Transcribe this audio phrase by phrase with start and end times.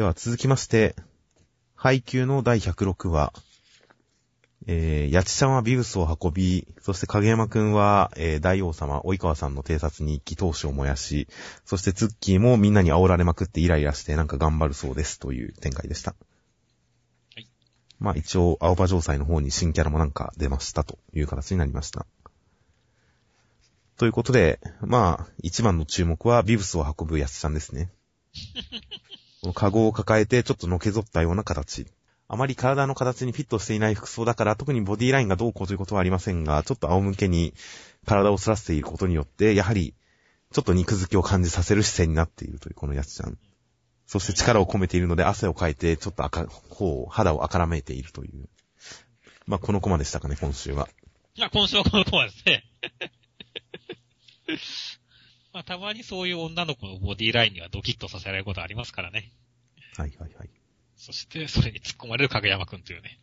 [0.00, 0.96] では続きまして、
[1.74, 3.34] 配給の第106話、
[4.66, 11.28] えー、八千ちゃんはビブスを運び、そして影山くんは、えー、大王様、及川さんの偵察に行き、闘志を燃やし、
[11.66, 16.14] そしてツッキーもみんなに煽られまくってイライラしてなんか頑張るそうですという展開でした。
[17.34, 17.50] はい。
[17.98, 22.06] まあ一応、青葉城祭の方に新キャラもなんか出ましたという形になりました。
[23.98, 27.92] ということで、まあ、一番の注目はビブスを運ぶやつちゃんですね。
[29.54, 31.86] カゴを抱えてちょっとのけぞったような形。
[32.28, 37.54] あまり体の形にフィットしていない服装だから、特にボディラインがどうこうということはありませんが、ちょっと仰向けに
[38.06, 39.94] 体を反らせていることによって、やはり、
[40.52, 43.38] ちょっと肉付きを感じさせる姿勢になっているというこのやつちゃん。
[44.06, 48.48] そして力を込めているので汗をかいて、ちょっと赤、こう、肌を赤らめいているという。
[49.46, 50.88] まあ、このコマでしたかね、今週は。
[51.36, 52.64] まあ、今週はこのコマですね。
[55.52, 59.32] まあ、たまにそういう女の子のボディラインにはドキッとさせられることありますからね。
[59.96, 60.50] はいはいはい。
[60.96, 63.18] そして、それに突っ込まれる影山くんというね。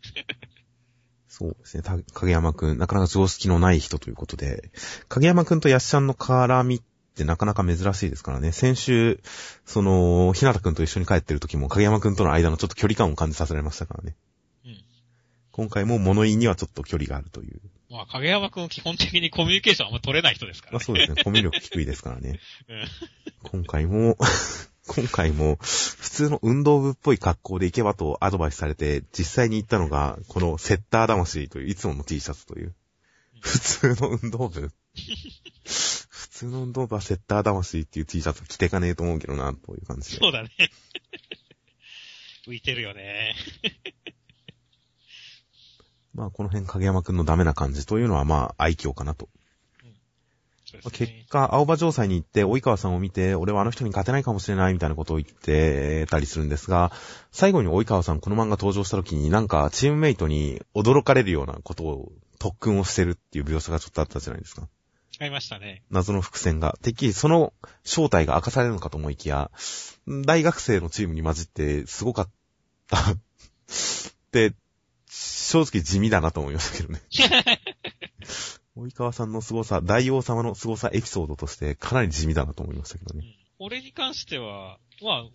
[1.29, 1.83] そうですね。
[1.83, 4.71] た影山くん、なかなか常識のない人ということで、
[5.07, 6.81] 影山くんとヤッシャンの絡みっ
[7.15, 8.51] てなかなか珍しいですからね。
[8.51, 9.21] 先週、
[9.65, 14.15] その、ひなたくんと一緒に帰ってる時も影山くんとの間のちょっと距離感を感じさせられましたからね。
[15.57, 15.63] うん。
[15.65, 17.59] 今回も物言いにはちょっと距離があるという。
[17.89, 20.75] まあ、影山くん基本的にコミュニケーションあんま取れない人ですからね。
[20.75, 21.23] まあそうですね。
[21.23, 22.39] コミュ力低いですからね。
[22.67, 22.87] うん。
[23.43, 24.17] 今回も、
[24.87, 32.75] 今回も、普通の運動部っぽい格好で行けばとアドバイスされて、実際に行ったのが、このセッター魂という、いつもの T シャツという。
[33.39, 34.71] 普通の運動部
[35.69, 40.17] 普通の運動部はセッター魂っていう T シャツ着てかねえと思うけどな、という感じで。
[40.17, 40.49] そうだね。
[42.47, 43.35] 浮いてるよね。
[46.17, 49.29] まあこの辺影山くんのダメな感じというのはまあ愛嬌かなと。
[50.65, 51.07] そうまあですね。
[51.07, 56.91] 結果、青葉城西に行って、及川さんを見て、俺はあの人に勝てないかもしれないみたいなことを言ってたりするんですが、
[57.31, 64.67] 最後に及川さんこの漫画登場した時になんかチームメイトに驚かれるようなことを特訓をしてるっていう描写がちょっとあったじゃないですか。
[65.19, 65.83] ありましたね。
[65.89, 66.77] 謎の伏線が。
[66.81, 67.53] てっきりその
[67.83, 69.51] 正体が明かされるのかと思いきや、
[70.07, 72.29] 大学生のチームに混じってすごかっ
[72.87, 72.97] た。
[73.11, 73.15] っ
[74.31, 74.53] て、
[75.09, 77.01] 正直地味だなと思いましたけどね。
[78.77, 83.25] 及川さんの凄さ、大王様の凄さエピソードとしてかなり地味だなと思いましたけどね。
[83.25, 85.25] うん俺に関しては、まあ、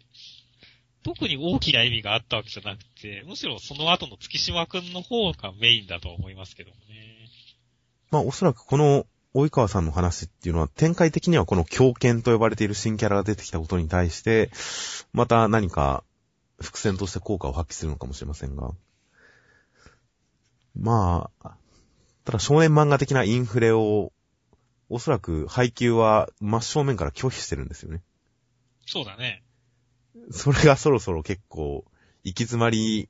[1.02, 7.28] 特に大きな意味があったわけじゃなくて、むしろその後の月島くんの方がメインだと思いますけどもね。
[8.10, 14.50] まあおそらくこの及川さんの話っていうのは展開的にはこの狂犬と呼ばれている新キャラが出てきたことに対して、
[15.12, 16.04] また何か
[16.60, 18.70] 伏線として効果を発揮するのかもしれませんが。
[20.78, 21.56] まあ、
[22.24, 24.12] ただ少年漫画的なインフレを、
[24.88, 28.02] おそらく配給は真正面から拒否してるんですよね。
[28.86, 29.42] そうだね。
[30.30, 31.84] それがそろそろ結構、
[32.24, 33.08] 行き詰まり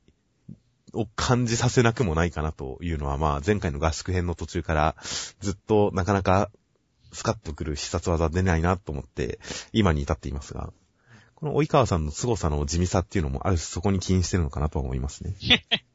[0.93, 4.95] を感じさせなくもないかなというのは、まあ前回の合宿編の途中から
[5.39, 6.49] ずっとなかなか
[7.11, 9.39] スカッとくる必殺技出ないなと思って、
[9.71, 10.71] 今に至っていますが、
[11.35, 15.35] この及川さんの凄さの地味さっていうのもある種そこに起因してるのかなとは思いますね。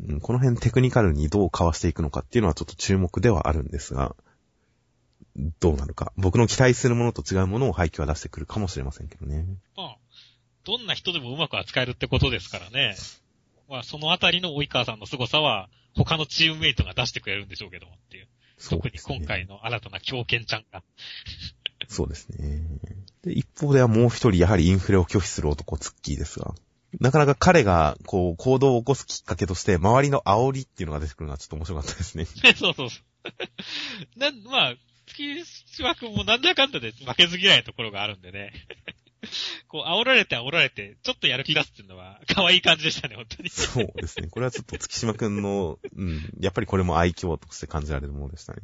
[0.00, 4.16] うんこの辺テクニカルにどうかわしていくのかっていうのはちょっと注目ではあるんですが、
[5.60, 6.12] どうなるか。
[6.16, 9.46] 僕の期待するものと違うものを配給は出してくるかもしれませんけどね。
[9.76, 9.96] まあ、
[10.64, 12.96] どんな人でもうまく扱えるってことですからね。
[13.68, 18.28] まあ、そのあたりの及川さんの凄さは、他のチームメイトが出してくれるんでしょうけどもっていう。
[18.68, 20.82] 特にそうですね今回の新たな狂犬ちゃんが。
[21.88, 22.62] そうですね。
[23.22, 26.54] で、一方ではもう一人やはりインフレを拒否する男、ツッキーですが、
[27.00, 32.24] なかなか彼が、こう、行動を起こすきっかけとして、周りの煽りっていうのが出てくるのはちょっと面白かったですね。
[32.56, 33.00] そうそうそう。
[34.16, 34.74] な、まあ、
[35.06, 38.52] 月島くんもなんだかんだで負けず嫌いなところがあるんでね。
[39.68, 43.48] こう、煽られて煽られて、ちょっとやる気出すっていうのは、可愛い感じでしたね、本当に。
[43.48, 44.28] そうですね。
[44.28, 48.62] これはちょっと月島くんの、うん、やっぱりこれも愛嬌として感じられるものでしたね。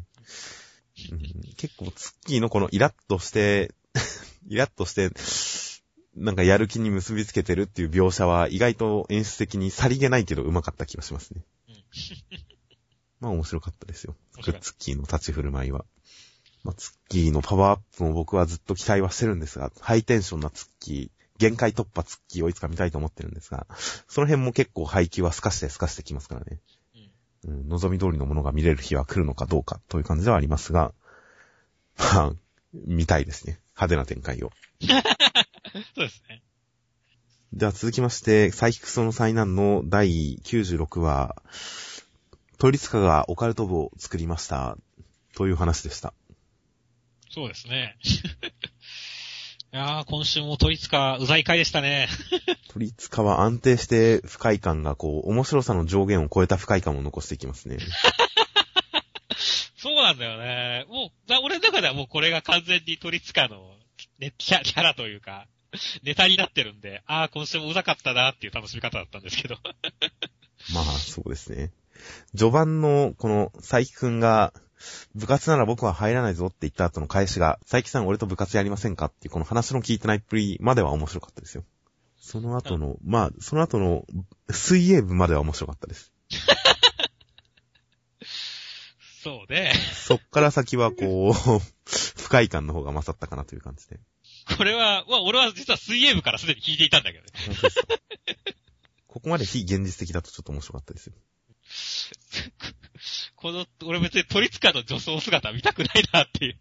[1.13, 3.73] うん、結構ツッキーのこのイラッとして、
[4.49, 5.11] イラッとして、
[6.19, 11.43] なんかやる気に結びつけてるっていう描写は意外と演出的にさりげないけど上手かった気がしますね。
[11.69, 11.75] う ん
[13.21, 14.17] まあ面白かったですよ。
[14.37, 15.85] 面白いツッキーの立ち振る舞いは。
[16.65, 23.67] まあ、ツッキーのパワーアップも僕はずっと期待はしてるんですが、ハイテンションなツッキー、限界突破ツッキーをいつか見たいと思ってるんですが、
[24.09, 26.61] その辺も結構配球は透かして透かしてきますからね。
[27.45, 30.93] うんうん、望み通りのものが見れる日は来るのかどうかという感じではありますが、
[31.97, 32.33] まあ、
[32.75, 33.61] 見たいですね。
[33.77, 34.51] 派手な展開を。
[35.95, 36.43] そうですね。
[37.53, 41.35] では続きまして、サイキクソの災難の第96話、
[42.59, 44.77] トリツカがオカルト部を作りました。
[45.35, 46.13] という話でした。
[47.31, 47.97] そうですね。
[49.73, 52.09] いやー、今週もトリツカ、うざい回でしたね。
[52.73, 57.79] 鳥塚は安定して不快感がこう、面白さの上限を超えた不快感を残していきますね。
[59.77, 60.87] そうなんだよね。
[60.89, 63.77] もう、だ俺の中ではもうこれが完全にトリツカの、
[64.19, 65.47] ね、キャキャラというか、
[66.03, 69.57] ネタになってるんで、ああ、今週もうざかったなっていう楽しみ方だったんですけど。
[70.75, 71.73] まあ、そうですね。
[72.37, 74.53] 序盤の、この、佐伯くんが、
[75.15, 81.65] 部活なら僕は入らないぞって言った後の返しが、佐伯さん俺と部活やりませんかっていうこの話の聞いてないっぷりまでは面白かったですよ。
[82.17, 84.05] その後の、まあ、その後の
[84.51, 86.13] 水泳部までは面白かったです。
[89.23, 89.73] そうね。
[89.95, 91.33] そっから先はこう、
[92.21, 93.99] 不快感の方が勝ったかなという感じで。
[94.59, 97.31] これは、まあ俺は実は水泳部からすでに聞いていたんだけどね。
[99.07, 101.15] ここまで非現実的だとちょっと面白かったですよ。
[103.37, 106.59] この、俺別にトリツカの女装姿見たくないなっていう。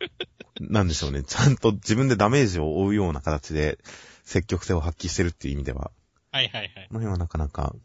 [0.59, 1.23] なんでしょうね。
[1.23, 3.79] ちゃんと自分でダメージを負うような形で
[4.23, 5.91] 積極性を発揮してるっていう意味では、
[6.31, 6.87] はいはいはい。
[6.89, 7.75] この辺はなかなか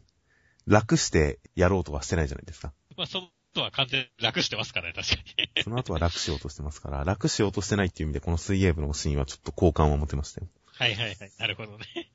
[0.67, 2.71] 楽してやろうとはしてないじゃないですか。
[2.95, 5.15] まあその後は完全に楽してますからね、確か
[5.55, 5.63] に。
[5.63, 10.47] その後は楽しようとしてますから、楽しようとしてないっていう意味でこの水泳部のシーンはちょっと好感を持てましたよ。
[10.65, 11.17] はいはいはい。
[11.37, 11.85] なるほどね。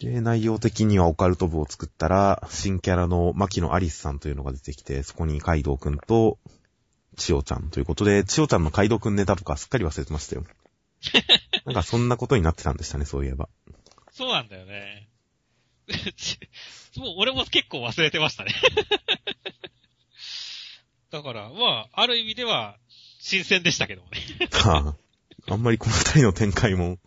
[0.00, 6.38] で、内容的にはオカルト部を作ったら、新キャラの牧野アリスさんというのが出てきて、そこにカイドウくんと、
[7.16, 10.44] 千代ちゃんということで、千代ちゃんのカイドウくんネタとかすっかり忘れてましたよ。
[11.66, 13.48] なんかそんなことになってたんでしたね、そういえば。
[14.12, 15.08] そうなんだよね。
[16.96, 18.54] もう俺も結構忘れてましたね。
[21.10, 22.78] だから、まあ、ある意味では、
[23.20, 24.20] 新鮮でしたけどもね。
[24.52, 24.96] は
[25.48, 26.98] あ、あんまりこの二人の展開も、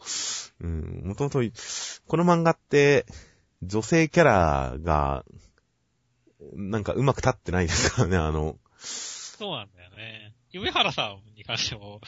[0.60, 1.40] うん、もともと、
[2.08, 3.06] この漫画って、
[3.62, 5.24] 女性キャラが、
[6.54, 10.34] なんかうまく立ってないですからね、あの、そうなんだよね。
[10.52, 12.02] 夢原さんに関しても、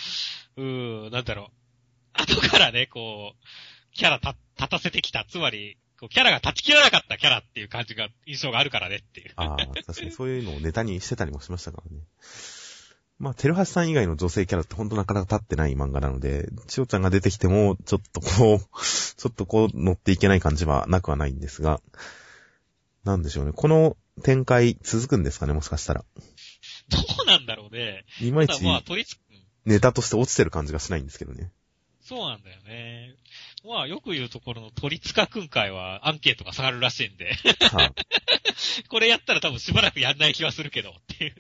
[0.58, 2.22] うーん、なんだろう。
[2.22, 5.26] 後からね、こう、キャラた立たせてきた。
[5.26, 9.32] つまり、こうキャラが立ち切らなかったキャラっていう感じが、印象があるからねっていう。
[9.38, 12.04] ああ、確かにそういうのをネタにしてたりもしましたからね。
[13.20, 18.60] まあ、テルハシさん以外の女性キャラってほんとなかなか立ってない漫画なので、千代ちゃんが出てきても、ちょっとこう、
[19.16, 21.80] ちょっとこう乗っていけない感じはなくはないんですが、
[23.06, 23.54] なんでしょうね。
[23.54, 26.04] この展開続くんですかね、もしかしたら。
[26.90, 28.04] どうなんだろうね。
[28.20, 28.62] いまいち
[29.64, 31.50] ネタとして落ちてる感じがしないんですけどね。
[32.02, 33.16] そうなんだよね。
[33.66, 37.34] まあ、よく言うところの鳥塚くん会はアンケートが下がるらしいんで、
[37.72, 37.94] はあ、
[38.90, 41.36] これやったら多分しばらくやんない気はするけど、っていう。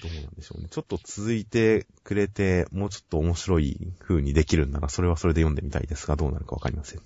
[0.00, 0.68] どうなんでしょうね。
[0.70, 7.00] ちょっと続いてくれて、もうちょっと面白い風にできるんなら、それはそれで読んでみたいですが、どうなるかわかりません。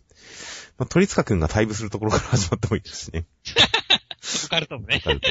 [0.76, 3.26] まあ、鳥塚くんが退部するところから始まってもいいですしね。
[4.96, 5.00] わ。
[5.00, 5.28] かると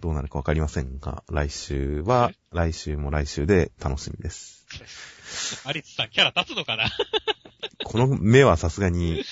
[0.00, 4.66] どうなるかわかりませんが、来週は、来週も来週で楽しみです。
[5.64, 6.84] アリツさんキャラ立つのかな？
[7.90, 9.24] この目はさすがに、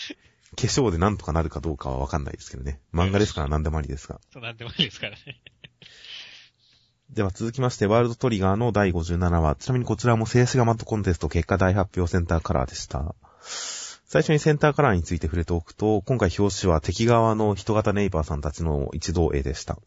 [0.56, 2.80] 化粧でなんとかなるかどうかはわかんないですけどね。
[2.92, 4.20] 漫画ですから何でもありですが。
[4.32, 5.40] そうなんでもいいですからね。
[7.10, 9.54] では続きまして、ワールドトリガーの第57話。
[9.54, 13.14] ちなみにこちらも静止画マットコンテスト結果大発表センターカラーでした。
[13.44, 19.78] 最初にセンターカラーについて触れておくと、今回表紙は敵側の人型ネイバーさんたちの一同絵でした。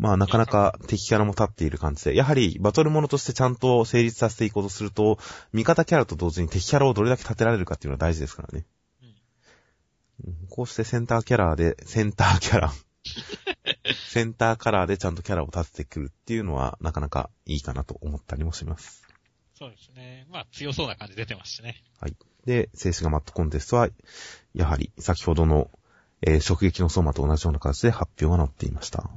[0.00, 5.18] まあなかなか敵キャラも立っている感じで、やはりバトルものとしてちゃんと成立させていこうとすると、
[5.52, 8.64] 味方キャラと同時に敵キャラをどれだけ立てられるかっていうのは大事ですからね。
[9.02, 12.72] うんこうしてセンターキャラーで、センターキャラ。
[14.08, 19.06] センターカラーでちゃんとキャラを立ててくるっていうのはなかなかいいかなと思ったりもします。
[19.54, 20.26] そうですね。
[20.30, 21.84] まあ、強そうな感じ出てますしね。
[21.98, 22.16] はい。
[22.46, 23.88] で、静止画マットコンテストは、
[24.54, 25.70] やはり先ほどの、
[26.22, 29.10] えー、直撃の相馬と同じような形で発表が載っていました。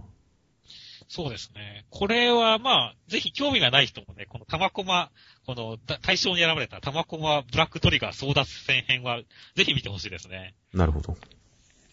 [1.15, 1.85] そうですね。
[1.91, 5.11] これはまあ、ぜひ興味がない人もね、この玉駒、
[5.45, 9.21] このだ対象に選ばれた玉駒ブラックトリガー争奪戦編は、
[9.53, 10.55] ぜひ見てほしいですね。
[10.73, 11.15] なるほど。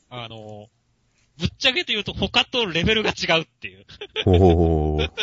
[0.09, 0.71] あの、
[1.37, 3.85] ぶっちゃけて言うと他とレベルが違うっていう。
[4.25, 5.11] ほー。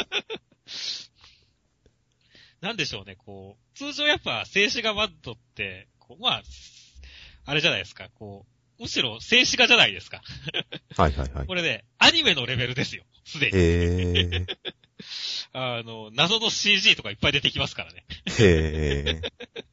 [2.61, 6.43] なんでしょうね、こう、通常やっぱ静止画マッドって、こうまあ、
[7.45, 10.21] あれじゃないですか、こう、むしろ静止画じゃないですか。
[10.95, 11.55] はいはいはいこ。
[11.55, 13.57] れね、アニメのレベルですよ、すでに。
[13.57, 14.57] へー。
[15.53, 18.05] あの、謎の CG とかいっぱい出てきますからね。
[18.39, 19.31] へー。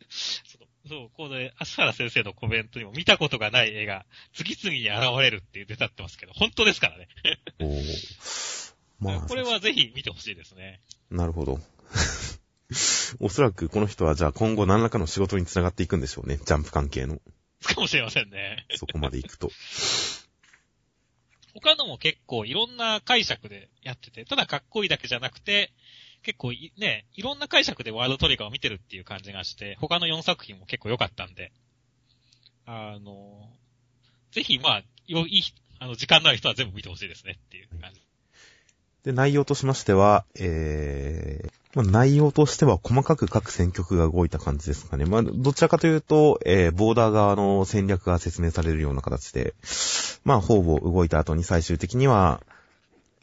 [0.89, 7.09] そう、この、足原先生のコメントにも見たことがない絵が次々に現れるって出たってますけど、本当ですからね。
[7.59, 8.75] おー。
[9.01, 10.81] まあ、これはぜひ見てほしいですね。
[11.11, 11.61] なるほど。
[13.21, 16.39] おそらくこの人はじゃあ今後何らかの仕事につながっていくんでしょうね。
[16.39, 17.21] ジャンプ関係の。
[17.65, 18.67] かもしれませんね。
[18.77, 19.51] そこまで行くと。
[21.55, 25.73] 他のも結構いろんな解釈でやってて、ただかっこいいだけじゃなくて、
[26.23, 31.53] 結構いね、いろんな解釈でワールドトリガーを見てるっていう感じがして、他の4作品も結構良かったんで、
[32.67, 33.49] あの、
[34.33, 35.43] ぜひまあ、よ、いい、
[35.79, 38.01] あの、時間のある人は全部見てほしいですねっていう感じ。
[39.05, 45.05] で、内容としましては、えー、まあ、内容としては細かく各戦局が動いた感じですかね。
[45.05, 49.55] まあ、どちらかというと、えー、ボーダー側の戦略が説明されるような形で、
[50.25, 52.41] まあ、ほぼ動いた後に最終的には、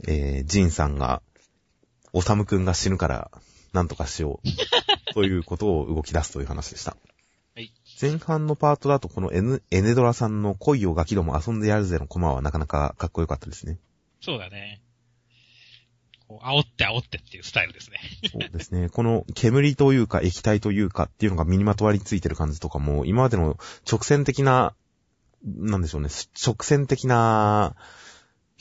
[0.07, 1.21] えー、ジンさんが、
[2.13, 3.31] オサムくんが死ぬから、
[3.71, 4.47] なんとかしよう。
[5.13, 6.97] ということを動き出すという話でした。
[7.55, 7.73] はい。
[8.01, 13.77] 前半のパートだとこのエネエネドラさんの恋をガキども遊んでやるぜのコマはなかなかかっこよかったですね。
[14.21, 14.81] そうだね。
[16.39, 17.99] 煽って煽ってっていうスタイルですね。
[18.31, 18.89] そうですね。
[18.89, 23.57] この煙というか液体というかっていうのが身にまとわりついてる感じとかも、今までの
[23.89, 24.73] 直線的な、
[25.43, 26.09] なんでしょうね、
[26.45, 27.75] 直線的な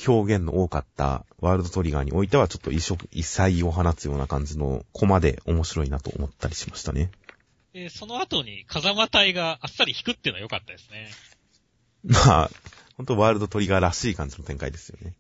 [0.06, 7.10] 表現の多かったワールドトリガーにおいてはちょっと異色、異彩を放つような感じのコマで面白いなと思ったりしましたね。
[7.72, 11.10] えその後に風間隊があっさり引くっていうのは良かったですね。
[12.04, 12.50] まあ、
[12.96, 15.14] ほんとワールドトリガーらしい感じの展開ですよね。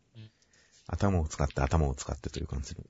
[0.90, 2.82] うん、頭を使って頭を使ってという感じの。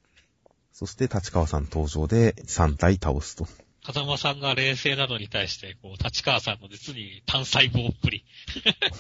[0.73, 3.47] そして立川さん登場で3体倒すと。
[3.83, 8.25] 風間さんが冷静なのに対して、こう、立川さんの実に単細胞っぷり。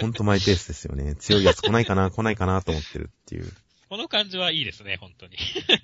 [0.00, 1.16] ほんとマイペースですよね。
[1.16, 3.52] 強いやつ来ないかな、 来ないかなと思ってるっていう。
[3.88, 5.36] この感じはいいですね、本当に。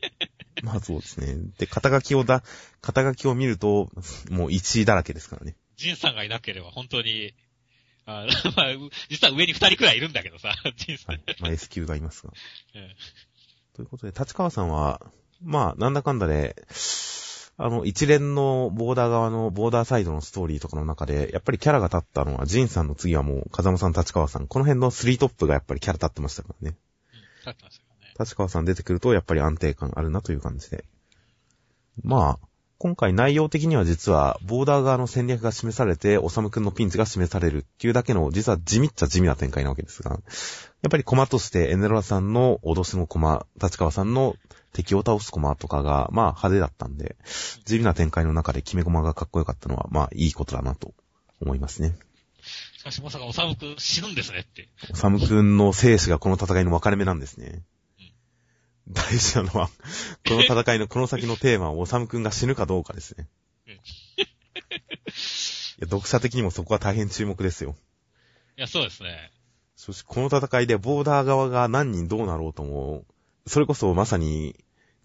[0.63, 1.37] まあそうですね。
[1.59, 2.43] で、肩書きをだ、
[2.81, 3.91] 肩書きを見ると、
[4.31, 5.57] もう1位だらけですからね。
[5.77, 7.35] ジンさんがいなければ本当に、
[8.07, 8.67] あまあ、
[9.09, 11.17] 実は上に2人くらいいるんだけどさ、ジンさん。
[11.17, 11.37] はい。
[11.41, 12.33] まあ S 級がいますが。
[12.75, 12.95] う ん。
[13.75, 15.01] ということで、立川さんは、
[15.43, 16.57] まあ、なんだかんだで、
[17.59, 26.77] あの、一連のボーダー側の、ボーダーサイドのストーリーとかの中で、やっぱりキャラが立ったのは、ジンさんの次はもう、風間さん、立川さん、この辺のスリートップがやっぱりキャラ立ってましたからね。
[27.13, 28.15] うん、立ってましたよね。
[28.21, 30.85] 立川さん出てくると、やっぱり安定感あるなという感じで。
[32.03, 40.21] まあ、今回内容的には実は、ボーダー側の戦略が示されて、おさむくんのピンチが示されるっていうだけの、実は地味っちゃ地味な展開なわけですが、やっ
[40.91, 44.37] ぱりコマとして、エネロラさんの脅しのコマ、立川さんの
[44.75, 47.17] 敵を倒すコマとかが、まあ派手だったんで、
[47.65, 50.93] 地味な展開の中で決めコマがかっこよかったのは、まあいいことだなと
[51.41, 51.97] 思いますね。
[52.77, 54.69] しかしまさかおさむくん死ぬんですねって。
[54.93, 57.63] おさむくんの生死がこの戦いの分かれ目なんですね。
[58.87, 63.27] うん、大事なのは、この戦いのこの先のテーマはおさむくんが死ぬかどうかですね。
[63.67, 63.83] うん、いや
[65.83, 67.77] 読者的にもそこは大変注目ですよ。
[68.57, 69.31] いや、そうですね。
[69.77, 73.05] そしてこの戦いでボーダー側が何人どうなろうとも、
[73.47, 74.57] それこそまさに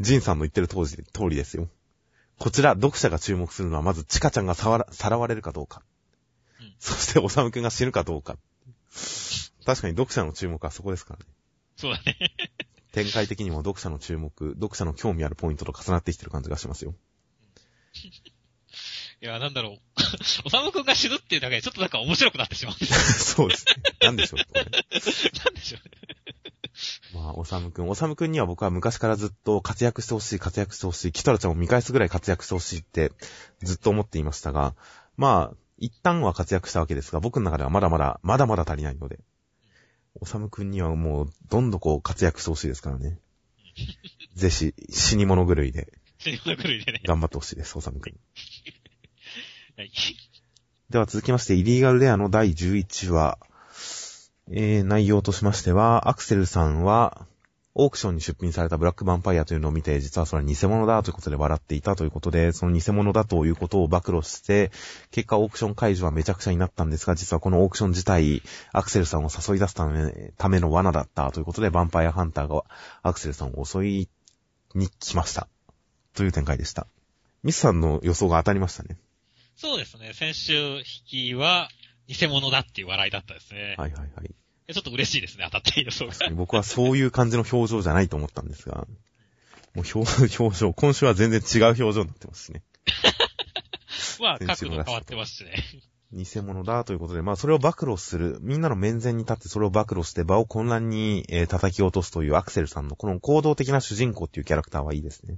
[0.02, 1.70] ジンさんの言ってる当時、通りですよ。
[2.40, 5.84] こちら、読者が注目するのは、まず、チカちゃんがさわら、さらわれるかどうか。
[6.60, 8.38] うん、そして、おさむくんが死ぬかどうか。
[9.64, 11.26] 確かに読者の注目はそこですからね。
[11.78, 12.18] そうだね。
[12.92, 16.94] 展開的にも読者の注目、読者の興味あるポイントと重なってきてる感じがしますよ。
[19.22, 19.80] いや、なんだろう。
[20.46, 22.76] おさむくんが死ぬっていうだけでちょっとなんか面白くなってしまう。
[22.84, 23.76] そうですね。
[24.02, 26.02] なんでしょう、ね、 なんでしょうね。
[27.14, 27.90] まあ、おさむくん。
[27.90, 33.12] おさむくんには僕は昔からずっと活躍してほしい、活躍してほしい、キトラちゃんを見返すぐらい活躍してほしいって
[33.62, 34.76] ずっと思っていましたが、
[35.18, 39.20] まあ、一旦は活躍したわけですが、僕の中ではまだまだ、まだまだ足りないので、
[40.20, 43.18] おさむくんにはもう、どんどこ活躍してほしいですからね。
[44.36, 45.94] ぜひ、死に物狂いで。
[46.20, 47.02] 死に物狂いでね。
[47.06, 48.14] 頑張ってほしいです、おさむくん。
[49.78, 49.92] はい。
[50.90, 53.40] では続きまして、イリーガルレアの第11話。
[54.52, 57.26] えー、内容としましては、アクセルさんは、
[57.74, 64.72] オークションに出品されたブラックヴァンパイアというのを見て、実はそれは偽物だということで笑っていたということで、その偽物だということを暴露して、
[65.12, 68.42] 結果オークション会場はめちゃくちゃになったんですが、実はこのオークション自体、
[68.74, 72.64] アクセルさんを誘い出すためための罠だったということで、ヴァンパイアハンターが
[73.04, 74.10] アクセルさんを襲い
[74.76, 75.48] に来ました。
[76.14, 76.88] という展開でした。
[77.44, 78.98] ミスさんの予想が当たりましたね。
[79.56, 80.14] そうですね。
[80.14, 81.70] 先週引きは、
[82.08, 83.76] 偽物だっていう笑いだったですね。
[83.78, 84.41] はいはいはい。
[84.74, 86.14] ちょっと嬉しいですね、当たって予想が。
[86.36, 88.88] 僕はそういう感じの表情じゃないと思ったんですが、
[89.74, 92.64] もう表表情、今週は全然違う表情になってますしね。
[94.20, 95.54] まあ、角度変わってますしね。
[96.14, 105.38] 偽物だということで、まあそれを暴露する、みんなの面前に立ってそれを暴露して場を混乱に、えー、叩き落とすというアクセルさんのこの行動的な主人公っていうキャラクターはいいですね。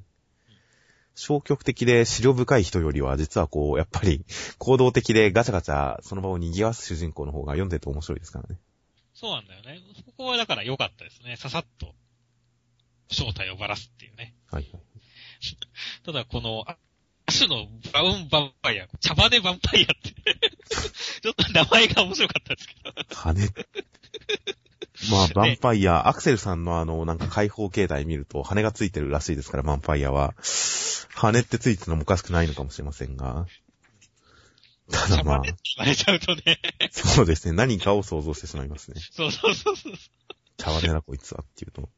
[1.15, 4.25] 消極的で資料深い人よりは、実はこう、やっぱり、
[4.57, 8.57] 行動的でガチャガチャ、その場を賑わす主人公の方が読んでて面白いですからね。
[9.13, 9.79] そうなんだよね。
[10.05, 11.35] そこはだから良かったですね。
[11.35, 11.93] ささっと、
[13.09, 14.33] 正体をばらすっていうね。
[14.51, 14.81] はいはい。
[16.05, 16.65] ただこの、
[17.25, 20.13] アシュのブラウンヴァンパイア、茶羽でヴァンパイアって
[21.21, 22.93] ちょっと名前が面白かったですけど。
[23.15, 23.33] 羽。
[25.11, 30.33] まあ、 ヴァンパイア、アクセルさんのあの、なんか開放形態見ると羽がついてるらしいですから、ヴァンパイアは。
[31.15, 33.45] 羽ってついてるのもおかしくないのかもしれませんが。
[34.91, 36.59] ただまあ、言われちゃうとね。
[36.93, 37.53] そうですね。
[37.53, 39.01] 何かを想像してしまいますね。
[39.11, 39.93] そうそうそうそう。
[40.57, 41.89] 茶羽だこいつはっていうと。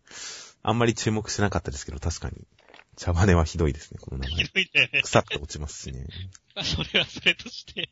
[0.64, 2.48] あんまり注目してなかったですけど、確かに。
[2.96, 4.46] 茶羽はひどいですね、この名ひ前。
[4.46, 5.02] どいね。
[5.04, 6.08] 腐って落ちますしね。
[6.56, 7.90] まあ、それはそれとして。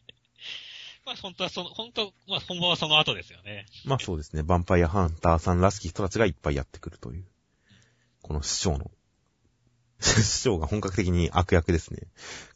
[1.06, 3.66] まあ、本当はその、本当、まあ、本番はその後ですよね。
[3.84, 4.42] まあそうですね。
[4.42, 7.26] ヴァンパイアハンターさんらしき人たちがいっぱいやってくるという。
[8.22, 8.90] この市長の。
[10.04, 12.02] 市長が本格的に悪役ですね。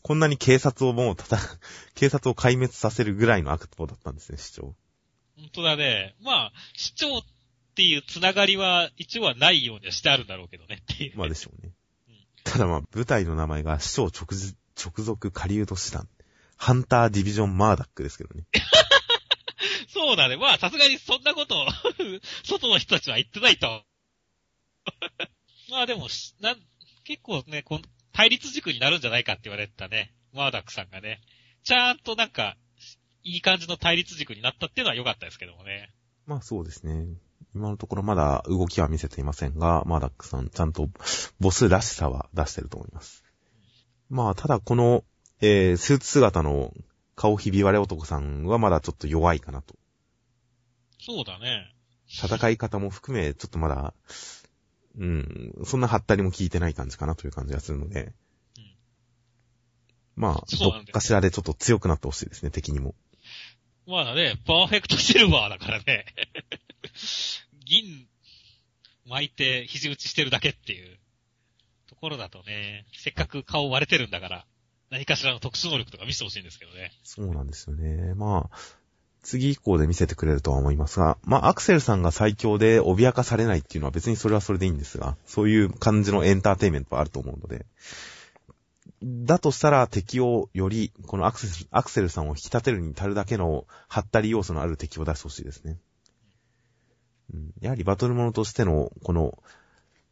[0.04, 1.39] こんなに警察をもうたた、
[1.96, 4.75] 警察を壊滅させるぐらいの悪党だったんですね、市長。
[5.36, 6.16] 本当だね。
[6.22, 7.24] まあ、市長っ
[7.75, 11.18] ていうつながりは一応はないようにはしてあるんだろうけどねっていう。
[11.18, 11.72] まあでしょうね
[12.10, 12.16] うん。
[12.44, 16.08] ただまあ、舞台の名前が市長直じ直属狩人師団。
[16.58, 18.46] ハンターディビジョンマーダックですけどね。
[19.89, 20.38] そうだね。
[20.38, 21.68] まあ、さすがにそんなことを
[22.44, 23.84] 外の人たちは言ってないと。
[25.70, 26.62] まあでも、しなん、
[27.08, 30.14] 結構ね、この対立軸になるんじゃないかって言われてたね。
[30.34, 31.22] マーダックさんがね。
[31.64, 32.58] ちゃんとなんか、
[33.24, 35.94] いい感じの対立軸になったっていうのは良かったですけどもね。
[36.26, 37.08] まあそうですね。
[37.56, 40.90] 今のところまだ動きは見せていませんが、マーダックさんちゃんと
[41.40, 43.24] ボスらしさは出してると思います。
[44.10, 45.06] まあただこの、
[45.40, 46.74] えー、スーツ姿の
[47.16, 49.76] 顔ひび割れ男さんはまだちょっと弱いかなと。
[51.00, 51.74] そうだね。
[52.10, 53.94] 戦い方も含め、ちょっとまだ、
[54.98, 58.13] うん、そんなハったりも効いてない感じかなという感じがするので、うん
[60.16, 62.96] まあ、そうなんだよどっかしらでちょっと強くなってほしいですね、敵にも。
[63.86, 66.06] まあね、パーフェクトシルバーだからね。
[67.63, 68.08] 銀
[69.08, 70.98] 巻いて肘打ちしてるだけっていう
[71.88, 74.46] ところだとね、せっかく顔割れてるんだから、
[74.89, 76.92] 何かしらの特殊能力とか見せてほしいんですけどね。
[77.04, 78.13] そうなんですよね。
[78.16, 78.58] まあ、
[79.28, 87.66] 次以降で見せてくれるとは思いますが、まあ、アクセルさんが最強で脅かされないっていうのは別にそれはそれでいいんですが、そういう感じのエンターテイメントはあると思うので、
[89.04, 95.78] だとしたら敵をより、このアクセル、アクセルさんを引き立てるに足るだけの、ハったり要素のある敵を出してほしいですね。
[97.34, 99.38] うん、やはりバトルモノとしての、この、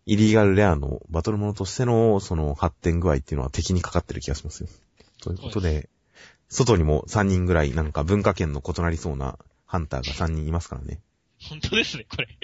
[0.06, 4.70] イリーガルレアのバトルモノとしての、その発展具合っていうのは敵にかかってる気がしますよ。
[5.22, 5.90] ということで、
[6.50, 11.02] 外にも3人ぐらいなんか文化圏の異なりそうなハンターが3人いますからね。
[11.40, 12.28] 本当ですね、これ。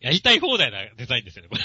[0.00, 1.62] やりたい放題なデザインですよね、これ。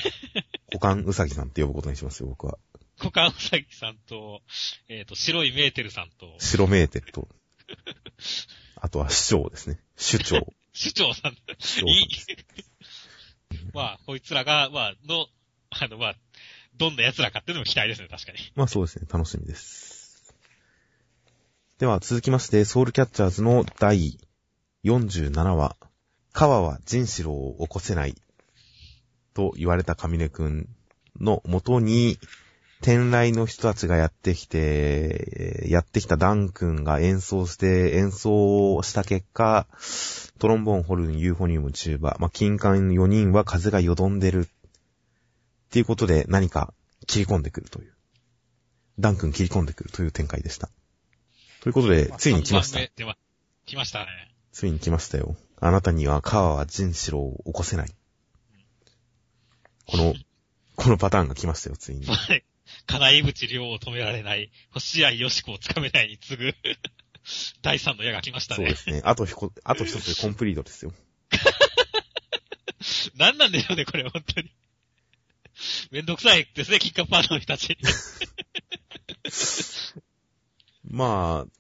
[0.74, 2.58] 股間ウサギさんって呼ぶことにしますよ、僕は。
[3.00, 4.42] コカンウサギさんと、
[4.88, 7.28] えっ、と、白いメーテルさんと、白メーテルと、
[8.76, 9.80] あとは市長ですね。
[9.98, 10.54] 首長。
[10.74, 11.36] 首長さん。
[11.36, 12.08] 首長さんいい。
[13.74, 15.28] まあ、こいつらが、まあ、の、
[15.70, 16.16] あの、まあ、
[16.76, 18.38] どんな奴らかっていうのも期待ですね、確かに。
[18.56, 19.95] まあそうですね、楽しみです。
[21.78, 24.18] では続きまして、ソウルキャッチャーズの第
[24.86, 25.76] 47話、
[26.32, 28.16] 川は仁志郎を起こせない
[29.34, 30.70] と言われた上根くん
[31.20, 32.18] の元に、
[32.82, 39.68] 天来の人たちがやってきて、やってきたダン君が演奏して、演奏をした結果、
[40.40, 44.48] トロンボーン、ホルン、ユーフォニウム、チューバー、まあ、金管4人は風がよどんでる。
[44.48, 44.48] っ
[45.72, 46.74] ていうことで何か
[47.06, 47.94] 切り込んでくるという。
[48.98, 50.70] ダン君切り込んでくるという展開でした。
[51.66, 52.80] ということで、ついに来ました
[53.66, 54.06] 来ましたね。
[54.52, 55.36] ついに来ましたよ。
[55.60, 57.92] あなたには川は仁志郎を起こせない。
[59.88, 60.14] この、
[60.76, 62.06] このパターンが来ましたよ、ついに。
[62.06, 62.46] はい。
[62.86, 66.54] 金井口亮を止められない、星合よし子をつかめないに次ぐ、
[67.64, 68.64] 第三の矢が来ましたね。
[68.64, 69.02] そうですね。
[69.04, 70.94] あとひこ、あと一つでコンプリートですよ。
[73.18, 74.52] 何なんでしょうね、これ、本当に。
[75.90, 77.76] めんどくさいですね、キッカーパートの人たち。
[80.96, 81.52] まあ、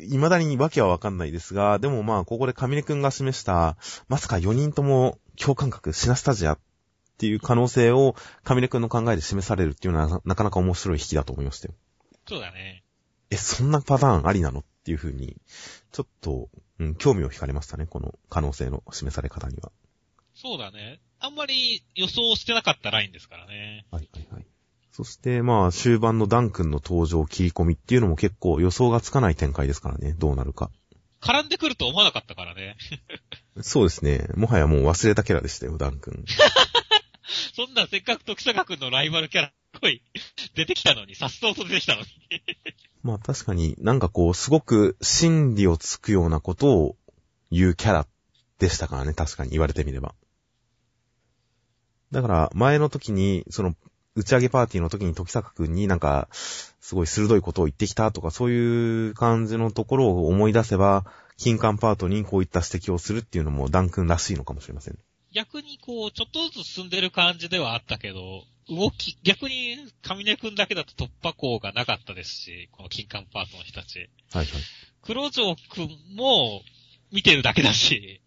[0.00, 3.76] 未だにわけはわかんないですが、でもまあ、ここで上根くんが示した、
[4.08, 6.58] まさか4人とも共感覚、シナスタジアっ
[7.18, 11.74] ていう可能性を上根くんの考えで示されるっていうのはななかなか面白い引きだと思いましたよ。
[12.26, 12.82] そうだね。
[13.30, 15.36] え、そんなパターンありなのっていうふうに、
[15.92, 16.48] ちょっと、
[16.80, 19.70] うん、興味を惹かれましたね、この可能性の示され方には。
[20.34, 21.00] そうだね。
[21.20, 23.86] あんまり予想してなかったラインですからね。
[23.92, 24.46] はいはいはい。
[24.96, 30.70] そして、まあ、終盤のダン君の登場切り込みっていうのも結構予想がつかない展開ですからね、どうなるか。
[31.20, 32.78] 絡んでくると思わなかったからね。
[33.60, 34.26] そうですね。
[34.36, 36.24] もはやもう忘れたキャラでしたよ、ダン君。
[37.54, 40.00] そんなせっかく時坂くんのライバルキャラ、すごい、
[40.54, 42.06] 出てきたのに、さっそうと出てきたのに。
[43.04, 46.96] まあ確かになんかこう、すごく真理をつくようなことを
[47.50, 48.06] 言うキャラ
[48.58, 50.14] でしたからね、確かに言われてみれば。
[52.12, 53.74] だから、前の時に、その、
[54.16, 61.04] 打ち上げパーティーの時に時坂くんになんか、すごい鋭いことを言ってきたとか、そういう感じのところを思い出せば、
[61.36, 64.98] 金管パートにこういった指摘をするっていうのもダン君らしいのかもしれません。
[65.34, 73.98] 逆にこう、ちょっとずつ進んでる感じではあったけど、動き、逆に、上根くんだけだと突破口がなかったですし、この金管パートの人たち。
[73.98, 74.46] はいはい。
[75.02, 76.62] 黒城くんも
[77.12, 78.22] 見てるだけだし、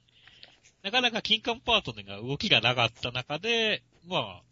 [0.83, 4.43] なかなか金管パートが動きがなかった中で、まあ、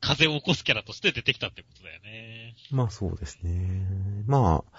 [0.00, 2.54] 風を起こすキャラとして出てきたってことだよね。
[2.70, 3.86] まあそうですね。
[4.26, 4.78] まあ、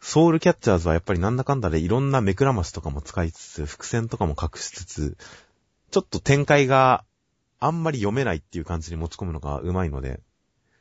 [0.00, 5.16] ソウルキャッチャーズはやっぱりなんだかんだでいろんな目くらましとかも使いつつ、伏線とかも隠しつつ、
[5.90, 7.04] ちょっと展開が
[7.60, 10.20] あんまり読めないっていう感じに持ち込むのが上手いので、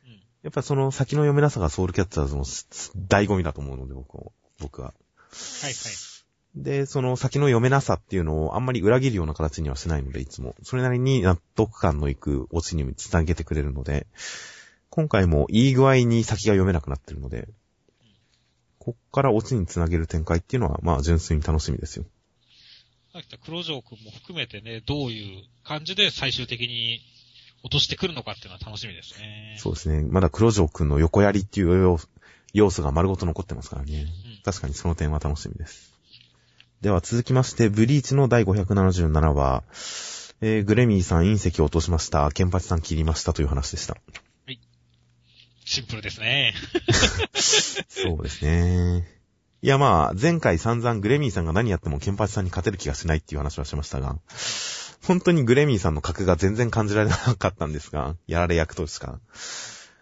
[0.06, 0.12] うん。
[0.44, 4.32] やっぱりその先の読めなさがソウルキャッチャーズの醍醐味だと思うので、僕は。
[4.60, 4.88] 僕は。
[4.88, 5.74] はいはい。
[6.56, 10.56] で、その先の読めなさっていうのをあんまり裏切るような形にはしないので、いつも。
[10.62, 14.06] それなりに納得感のいくオチにつなげてくれるので、
[14.90, 17.48] 今回もいい具合に先が読めなくなってるので、
[18.78, 22.06] こっからオチにつなげる展開っていうのは、まあ純粋に楽しみですよ。
[23.14, 27.00] さっき言った黒城くんも含めてね、どういう感じで最終的に
[27.64, 29.56] 落としてくるのかっていうのは楽しみですね。
[29.58, 30.06] そうですね。
[30.08, 32.00] まだ黒城くんの横やりっていう要
[32.54, 34.02] 要素が丸ごと残ってますからね。
[34.02, 34.42] うん。
[34.44, 35.93] 確かにその点は楽しみです。
[36.84, 39.64] では続きまして、ブリーチの第577話、
[40.42, 42.30] えー、グレミーさん隕石を落としました。
[42.30, 43.96] ケンパチさん切りましたという話でした。
[45.64, 46.54] シンプルですね。
[47.88, 49.08] そうですね。
[49.62, 54.20] いやまあ、前回散々グレミーさんが何やってもケンパチさんに勝てる気がしないっていう話はしましたが、
[55.08, 59.22] 本当にグレミーさんの格が全然感じられなかったんですが、やられ役としか。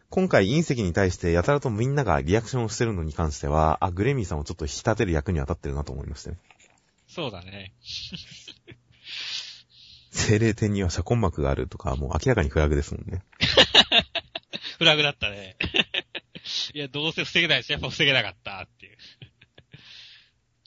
[0.10, 6.38] 今回隕石に対してやたらとみんながリアクションをしてるのに関しては、あ、グレミーさんをちょっと引き立てる役には立ってるなと思いましたね。
[7.14, 7.74] そうだね。
[10.12, 13.22] 精霊点には遮根膜があるとか、もう明らかにフラグですもんね。
[14.80, 15.58] フラグだったね。
[16.74, 18.98] いや、どうせ防げないし、やっぱ防げなかったっていう。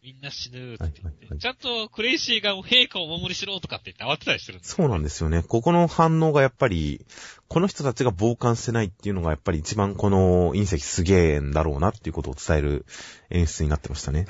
[0.03, 5.43] みんな死ぬって言って、はいはいはいちゃんとクレイシーが陛下をお守りしろとかって言って慌てたりしてるそうなんですよね。
[5.43, 7.07] ここの反応がやっぱり、
[7.49, 12.85] この人たちが傍観してないっていうのがやっぱり一番この隕石すげえんだろうなっていうことを伝える
[13.31, 14.27] 演出になってましたね。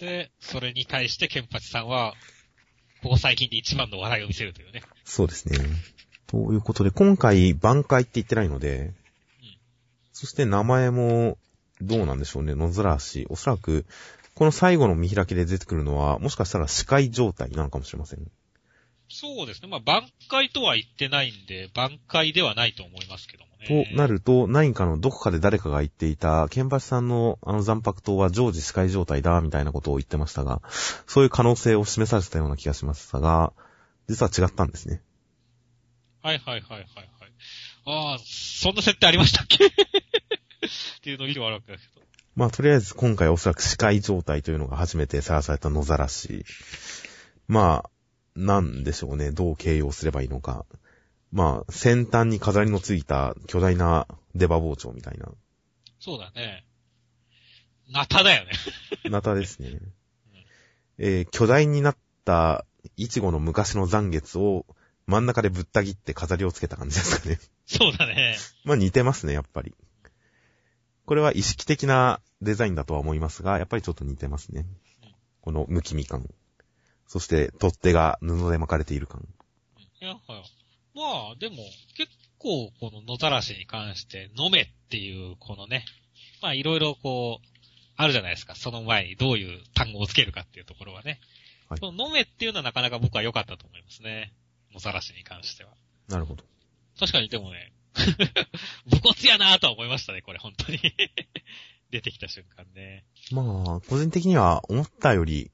[0.00, 2.14] て、それに対してケンパチさんは、
[3.02, 4.82] ここ最近で一番の笑いを見せるというね。
[5.04, 5.58] そうですね。
[6.26, 8.92] ということで、今回挽回って言ってないので、
[10.12, 11.38] そして名前も、
[11.80, 13.26] どうなんでしょうね、野らし。
[13.30, 13.86] おそらく、
[14.34, 18.30] この最後の見開きで出てくるのは、もしかしたら視界状態なのかもしれません。
[19.10, 19.68] そうですね。
[19.68, 23.92] まあ、挽回とは言ってないんで、挽回ではないと思いますけどもとね。
[23.94, 30.62] なると、何かのどこかで誰かが言っていた、ケンバシさんのあの残白刀は常時視界状態だ、みたいなことを言ってましたが、
[31.06, 33.52] そういう可能性を示されてたような気がしましたが、
[34.08, 35.02] 実は違ったんですね。
[36.22, 37.32] はいはいはいはいはい。
[37.86, 39.66] ああ、そんな設定ありましたっけ？
[39.66, 39.70] っ
[41.02, 42.06] ていうのを見てもらうわけですけど。
[42.36, 46.44] まあ、とりあえず今回おそらく視界状態というのが初めてさらされた野ざらし。
[47.48, 47.90] まあ、
[48.36, 49.32] なんでしょうね。
[49.32, 50.64] どう形容すればいいのか。
[51.32, 55.28] まあ、先端に飾りのついた巨大な出刃包丁みたいな。
[55.98, 56.64] そうだね。
[57.90, 58.52] ナタだよね。
[59.10, 59.80] ナタですね。
[60.98, 62.64] えー巨大になった
[62.96, 64.66] イチゴの昔の残月を
[65.06, 67.38] 真ん中でぶった切って飾りをつけた感じですかね。
[67.66, 68.36] そうだね。
[68.64, 69.74] まあ似てますね、やっぱり。
[71.04, 74.66] これは意識的なデザインだとは思いますが、やっぱりちょっと似てますね
[75.02, 75.14] うん。
[75.40, 76.28] このむきみ感。
[77.10, 79.26] そして、取っ手が布で巻かれている感。
[80.00, 80.20] いや、はい。
[80.94, 81.56] まあ、でも、
[81.96, 85.84] 結構、この野ざらしに関して、飲めっていう、このね、
[86.40, 87.46] まあ、いろいろこう、
[87.96, 88.54] あるじゃないですか。
[88.54, 91.18] その前にどういう単語をつけるかっていうところはね。
[91.68, 94.32] はいその飲めっていうのはなかなか僕は良かったと思いますね。
[94.72, 95.70] 野ざらしに関しては。
[96.08, 96.44] なるほど。
[96.98, 97.72] 確かにでもね、
[98.86, 100.78] 武骨やなぁとは思いましたね、これ、本当に。
[101.90, 103.04] 出てきた瞬間ね。
[103.32, 105.50] まあ、個人的には思ったより、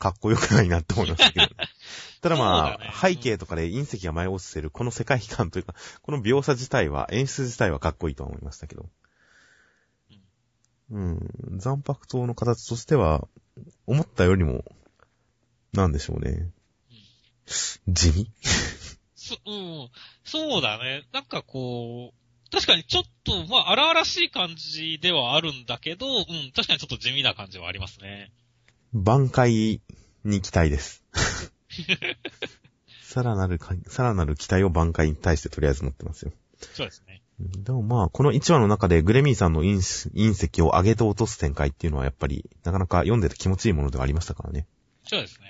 [0.00, 1.46] かっこよくないなって思いましたけど。
[2.22, 8.88] ただまあ、ね背景とかで隕石が舞い落ちてるこの世界観というか、この描写自体は、演出自体はかっこいいとは思いましたけど。
[10.90, 11.30] うん。
[11.58, 13.28] 残白刀の形としては、
[13.86, 14.64] 思ったよりも、
[15.72, 16.50] なんでしょうね。
[17.86, 18.30] 地味？
[19.14, 19.90] そ、うん。
[20.24, 21.06] そうだね。
[21.12, 28.32] なんかこう、確かにちょっと、まあ、荒々しい感じではあるんだけど、うん、確かにちょっと地味な感じはありますね。
[28.94, 29.80] 挽回
[30.24, 31.04] に期待です。
[33.02, 36.32] さらなるか、さらなる期待を挽回に対してとりあえず持ってますよ。
[36.74, 37.22] そうですね。
[37.40, 44.66] うんでもまあ、この1話の中でグレミーさんの隕隕石を上げて落とす展開っていうのはやっぱり、なかなか読んでて気持ちいいものではありましたからね。
[45.04, 45.46] そうですね。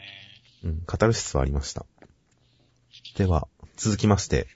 [0.64, 1.86] うん、カタルシスはありました。
[3.16, 4.46] では、続きまして、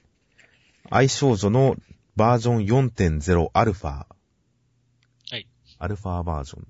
[0.89, 1.75] 愛少女の
[2.15, 3.89] バージョン4.0アルファ。
[3.89, 4.07] は
[5.31, 5.47] い。
[5.79, 6.67] アルファバージョン。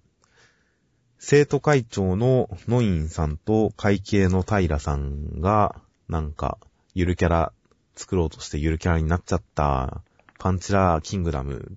[1.28, 6.60] 生徒会長のノインさんと会計の平さんが、なんか、
[6.94, 7.52] ゆるキャラ
[7.96, 10.04] 作ろうとしてゆるキャラになっちゃった、
[10.38, 11.76] パンチラーキングダムっ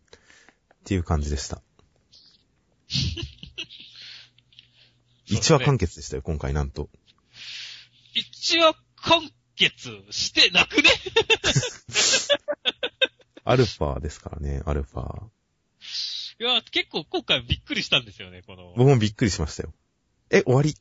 [0.85, 1.63] ていう感じでした。
[5.31, 6.91] 1話完結でしたよ、今回なんと。
[8.13, 10.91] 一話完結してなくね？
[13.45, 15.38] アルファですからね、アルファ。
[16.40, 18.72] いや、結構今回びっくりしたんですよね、この。
[18.77, 19.72] 僕もびっくりしましたよ。
[20.31, 20.74] え、終わり？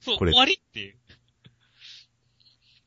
[0.00, 0.96] そう、これ終わりっていう。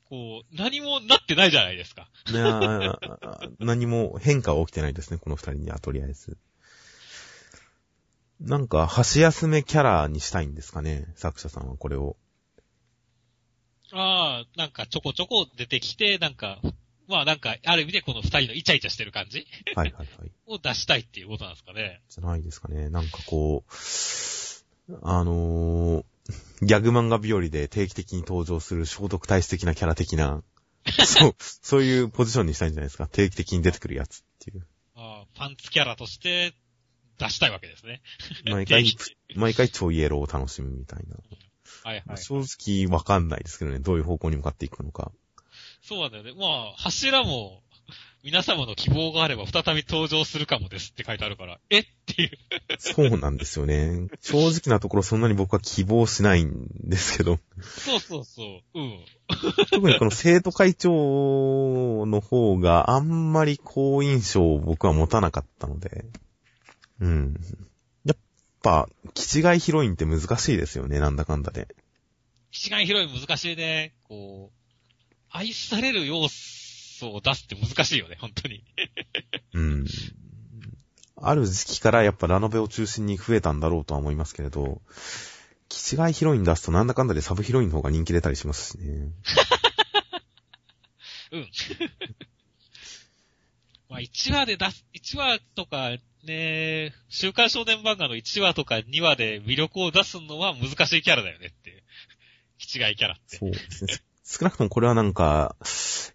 [0.08, 2.10] こう、何もなってないじゃないですか。
[2.32, 3.00] な
[3.60, 6.38] 何も変化は起きてないですね、この二人には、とりあえず。
[8.40, 12.18] なんか、箸休めキャラにしたいんですかね、作者さんはこれを。
[13.94, 16.60] ああ、なんかちょこちょこ出てきて、なんか、
[17.12, 19.46] まあなんか、ある意味でこの二人のイチャイチャしてる感じ
[19.76, 20.32] はいはいはい。
[20.48, 22.02] を出したいっていうことなんですかね。
[22.10, 22.90] じゃないですかね。
[22.90, 30.42] なんかこう、あのー、ギャグ漫画日和で定期的に登場する聖徳太子的なキャラ的な、
[31.06, 33.08] そう、そういうポジションにしたいんじゃないですか。
[33.08, 34.66] 定期的に出てくるやつっていう。
[34.96, 36.54] ああパンツキャラとして
[37.18, 38.02] 出したいわけですね。
[38.46, 38.86] 毎回
[39.36, 41.18] 毎回超イエローを楽しむみたいな。
[41.84, 42.18] はいはい。
[42.18, 42.42] 正
[42.86, 45.12] 直わかんないですけどね、どういう方向に向かっていくのか。
[45.92, 46.32] そうなんだよね。
[46.38, 47.62] まあ、柱も、
[48.24, 51.80] 皆様の希望があれば再び登場するかもですって書いてあるから、え？
[51.80, 52.32] っていう。
[52.80, 54.08] そうなんですよね。
[54.22, 58.80] 正直なところそんなに僕は希望しないんですけど、そうそうそう。
[58.80, 59.00] うん。
[59.72, 66.06] 特にこの生徒会長の方があんまり好印象を僕は持たなかったので、
[67.02, 67.36] うん。
[68.06, 68.18] やっ
[68.62, 71.68] ぱ、気違いヒロインって難しいですよね、なんだかんだで。
[72.52, 73.94] 一概広い難しいね。
[74.04, 74.61] こう、
[75.32, 78.64] 愛される要素を出すって難しいよね、本当に。
[79.54, 79.86] うん。
[81.16, 84.82] ある時期からやっぱラノベを中心に増えたんだろうとは思いますけれど、
[85.70, 89.12] 気違いヒロイン出すとなんだかんだでサブヒロインの方が人気出たりしますしね。
[91.32, 91.50] うん。
[93.88, 101.84] まあ、1話で出す、1話とか、ね、週刊少年漫画の1話とか2話で魅力を出すのは難しいキャラだよねっていう。
[102.60, 103.38] 気違いキャラって。
[103.38, 103.94] そうですね。
[104.32, 105.58] 少なくともこれはなんか、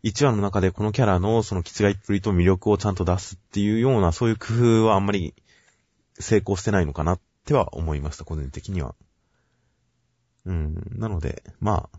[0.03, 5.35] 1話の中でこのキャラのその気違いっぷりと魅力をちゃんと出すっていうような、そういう工夫はあんまり
[6.19, 8.95] 成功してないのかなっては思いました、個人的には。
[10.47, 10.81] うん。
[10.95, 11.99] なので、まあ、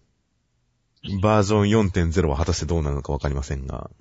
[1.22, 3.92] バージョン4.0は果たしてどうなるのかわかりませんが、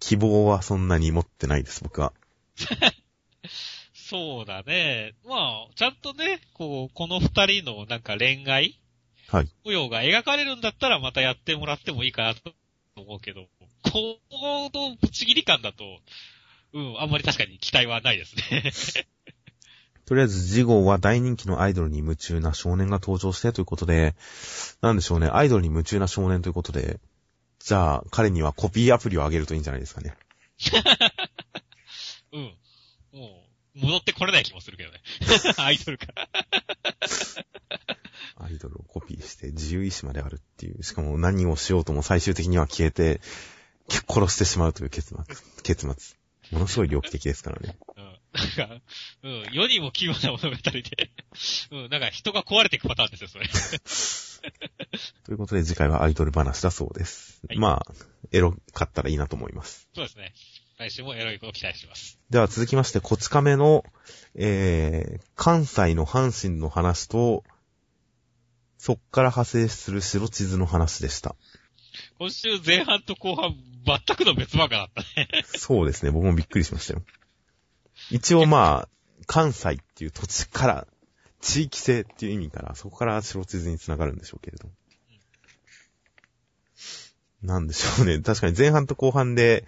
[0.00, 2.12] 希望はそんなに持ってないです、僕は。
[3.94, 5.14] そうだね。
[5.24, 8.79] まあ、ちゃんとね、こう、この二人のなんか恋愛
[9.30, 9.48] はい。
[9.64, 12.52] 模様が描かれるんだったらまたやってもらってもいいかなと
[12.96, 13.46] 思うけど、
[13.82, 15.84] このぶち切り感だと、
[16.72, 18.72] うん、あんまり確かに期待はないですね。
[20.04, 24.16] とりあえず、次号は大人気のアイドルに夢中な少年が登場してということで、
[24.80, 26.98] なんでしょうね、アイドルに夢中な少年ということで、
[27.60, 30.16] じゃあ、彼にはコピーアプリをあげるといいんじゃないですかね。
[32.32, 32.56] うん。
[33.12, 35.00] もう、戻ってこれない気もするけどね。
[35.58, 36.28] アイドルから。
[38.36, 43.20] アイドルをコピーして自由意志まであるっていう、しかも何をしようとも最終的には消えて、
[44.08, 45.36] 殺してしまうという結末。
[45.62, 46.16] 結末。
[46.52, 47.76] ものすごい猟奇的ですからね。
[47.96, 48.20] うん。
[48.32, 48.80] なんか、
[49.22, 51.10] うん、世にも奇妙な物語で、
[51.72, 53.48] うん、なんか人が壊れていくパターンですよ、それ。
[55.24, 57.40] ということで次回はアイドル話だそうです。
[57.48, 57.92] はいまあ、
[58.32, 59.88] エロかったらいいなと思います。
[59.94, 60.32] そうですね。
[60.80, 62.18] 来週もエロい子を期待します。
[62.30, 63.84] では続きまして、こち亀の、
[64.34, 67.44] えー、関西の阪神の話と、
[68.78, 71.36] そっから派生する白地図の話でした。
[72.18, 75.28] 今週前半と後半、全くの別漫画だったね。
[75.44, 77.02] そうですね、僕もびっくりしましたよ。
[78.10, 80.86] 一応まあ、関西っていう土地から、
[81.42, 84.70] 地域性っていう意味から、そこから白地図につながるんでしょうけれど。
[87.42, 88.18] なんでしょうね。
[88.20, 89.66] 確かに前半と後半で、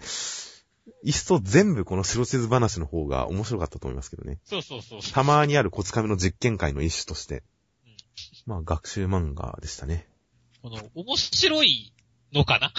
[1.03, 4.39] いっそ全部この白地図話の方が面白かったと思いますけどね。
[4.45, 5.13] そうそうそうそう。
[5.13, 7.43] たまにあるこち亀の実験会の一種として
[7.85, 7.95] うん。
[8.45, 10.07] まあ、学習漫画でしたね。
[10.61, 11.93] この、面白い
[12.31, 12.71] のかな？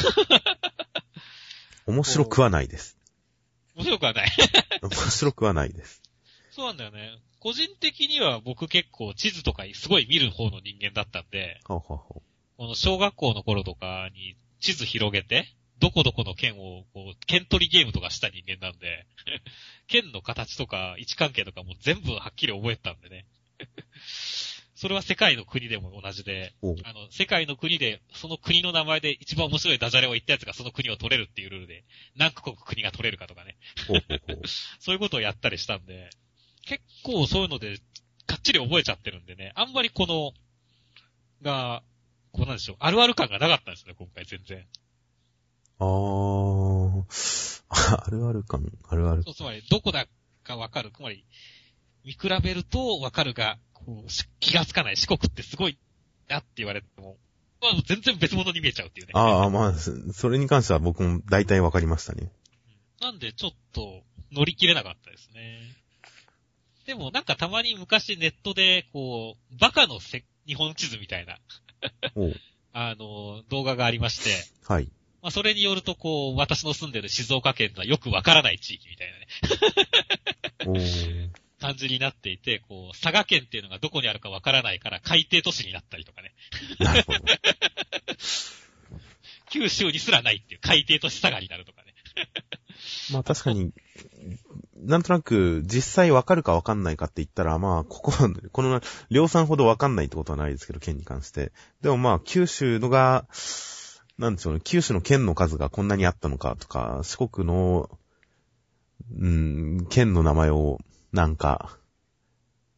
[1.87, 2.97] 面白くはないです。
[3.77, 4.33] 面白くはない。
[4.81, 6.03] 面白くはないです。
[6.51, 7.19] そうなんだよね。
[7.41, 12.21] 個人的には僕結構地図とかすごい見る方の人間だったんで、はあはあはあ
[12.57, 15.47] この小学校の頃とかに地図広げて、
[15.85, 19.07] どこどこの県を、こう、県取りゲームとかした人間なんで、
[19.87, 23.27] 県の形とか位置関係とかも全部はっきり覚えてたんでね。
[24.75, 31.85] それは世界の国でも同じで、あの、世界の国で、その国の名前で一番面白いダジャレを言ったやつがその国を取れるっていうルールで、
[32.17, 33.59] 何カ国国が取れるかとかね。
[33.87, 34.43] ほうほうほう。
[34.81, 36.09] そういうことをやったりしたんで、
[36.65, 37.77] 結構そういうので、
[38.25, 40.33] かっちり覚えちゃってるんでね、あんまりこの、
[41.43, 41.83] が、
[42.33, 44.67] こうなんでしょう、あるある感がなかったんですね、今回全然。
[45.79, 50.07] あー、 あるある感、あるあるそう、つまり、どこだ
[50.43, 50.91] かわかる。
[50.93, 51.25] つまり、
[52.05, 54.97] 見比べるとわかるが、こう、し気がつかない。
[54.97, 55.79] 四国ってすごい
[56.29, 57.17] なって言われても、
[57.61, 59.13] まあ、全然別物に見えちゃうっていうね。
[59.15, 62.31] ああ、まあ、そそれに関しては僕も大体わかりましたね。
[63.01, 65.61] なんで、ちょっと、乗り切れなかったですね。
[66.87, 71.39] でも、なんかたまに昔ネットで、こう、バカのせ日本地図みたいな、
[72.73, 74.91] あの、動画がありまして、はい。
[75.25, 79.27] まあ、それによると、こう、私の住んでる静岡県のはよくわからない地域みたいなね、
[80.67, 81.31] おー。
[81.59, 86.35] 感じになっていて、こう、佐賀県っていうのがどこにあるかわからないから海底都市になったりとかね、
[86.79, 87.21] なるほど。
[89.51, 91.95] 九州にすらないっていう海底都市佐賀になるとかね。
[93.11, 93.73] まあ確かに、
[94.77, 101.51] なんとなく実際わかるかわかんないかって言ったら、まあここは、この量産ほどわかんないってことはないですけど、県に関して。
[101.81, 103.27] でもまあ九州のが、
[104.19, 107.91] なんでしょうね、九州の県の数がこんなにあったのかとか、四国の、
[109.19, 110.79] うん、県の名前を
[111.13, 111.79] なんか、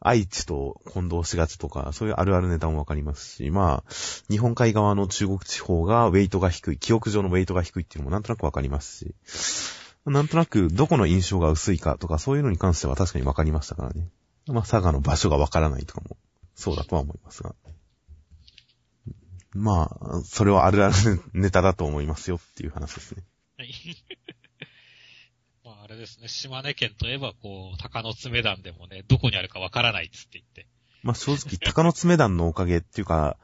[0.00, 3.92] 愛知と混同しがちとか、そういうあるあるネタもわかりますし、まあ、
[4.30, 9.14] 日本海側の中国地方がウェイトが低い、記憶上のウェイトが低いっていうのもなんとなくわかりますし、
[10.04, 14.08] なんとなくどこの印象が薄いかとかそういうのに関しては確かにわかりましたからね。
[14.46, 16.16] まあ、佐賀の場所がわからないとかも、
[16.54, 17.54] そうだとは思いますが。
[19.56, 20.94] まあ、それはあるある
[21.32, 23.22] ネタだと思いますよっていう話ですね。
[23.58, 23.72] はい。
[25.64, 30.66] まあ、あれですね、島根県といえば、こう、鷹の爪団でもね、どこにあるかわからないっつって言って。
[31.02, 33.36] まあ正直、鷹の爪団のおかげっていうか、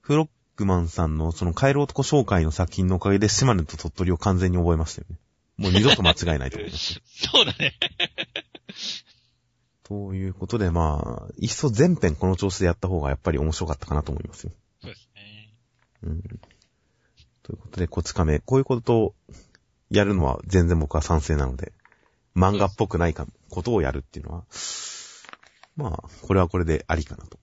[0.00, 5.18] フロックマンさんのその帰る男紹介の作品のおかげで島根と鳥取を完全に覚えましたよね。
[5.56, 7.00] もう二度と間違いないと思います。
[7.06, 7.74] そうだね。
[9.84, 14.52] ということで、まあ、いっそ全編この調子でやった方がやっぱり面白かったかなと思いますよ。
[17.42, 19.14] ということで、こち亀、こういうことを
[19.90, 21.72] やるのは全然僕は賛成なので、
[22.34, 24.44] 漫画っぽくないか、ことをやるっていうのは、
[25.76, 27.38] まあ、これはこれでありかなと。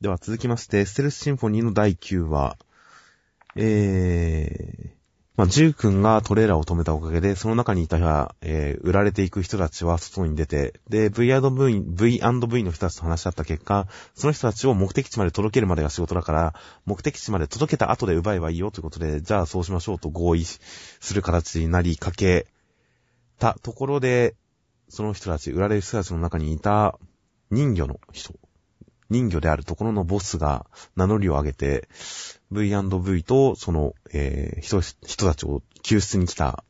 [0.00, 2.56] では続きまして、ステルスシンフォニーの第9話、
[3.56, 4.99] えー、
[5.40, 20.60] まあ、ジュー君がトレーラーを止めたおかげで、その中にいた、えー、売られていく人たちは外に出て、で、V&V、V&V の人たちと話し合った結果、その人たちを目的地まで届けるまでが仕事だから、目的地まで届けた後で奪えばいいよということで、じゃあそうしましょうと合意す
[21.14, 22.46] る形になりかけ
[23.38, 24.34] たところで、
[24.90, 26.98] その人たち、売られる人たちの中にいた
[27.50, 28.34] 人魚の人、
[29.10, 31.88] 人魚であるところのボスが名乗りを上げて、
[32.52, 36.64] V&V とその、えー人、人たちを救出に来た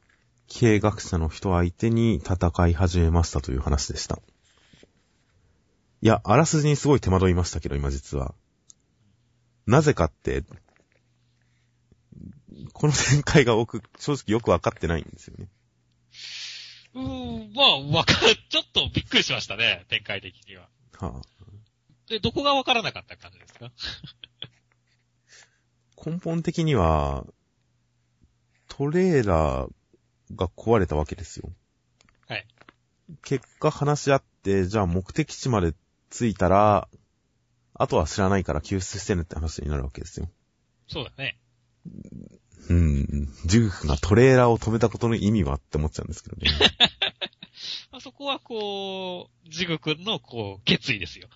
[0.48, 4.18] 経営学者の人相手に戦い始めましたという話でした。
[6.02, 8.34] いや、あらすじにすごい手間取りましたけど、今実は。
[9.66, 10.42] なぜかって、
[12.72, 15.48] この展開が僕、正直よくわかってないんですよね。
[16.94, 20.68] うーん、まあ、わか、ちょっとびっくりしましたね、展開的には。
[20.98, 21.22] はあ、
[22.10, 23.72] で、どこがわからなかった感じですか？
[26.04, 27.24] 根本的には、
[28.68, 29.70] トレーラー
[30.36, 31.50] が壊れたわけですよ。
[32.26, 32.46] はい。
[33.22, 35.72] 結果話し合って、じゃあ目的地まで
[36.10, 36.88] 着いたら、
[37.74, 40.28] あとは知らないから救出してねって話になるわけですよ。
[40.88, 41.38] そうだね。
[42.68, 43.28] うん。
[43.46, 46.50] ジュークがトレーラーを止めたことの意味はって思っちゃうんですけどね。
[47.90, 51.28] まあ、そこはこう、ジグ君のこう、決意ですよ。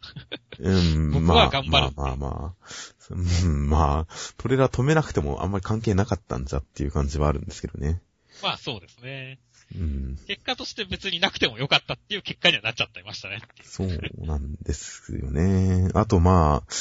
[0.60, 3.14] うん、僕まあ、は頑張るまあまあまあ、
[3.44, 8.00] うん、まあ、トレーラー止めなくてもあんまり関係なかったんじゃっていう感じはあるんですけどね。
[8.42, 9.38] まあそうですね。
[9.76, 10.18] うん。
[10.26, 13.40] 結果として別になくてもよかったっていう結果にはなっちゃってましたね。
[13.64, 13.88] そう
[14.24, 15.90] なんですよね。
[15.94, 16.72] あとまあ、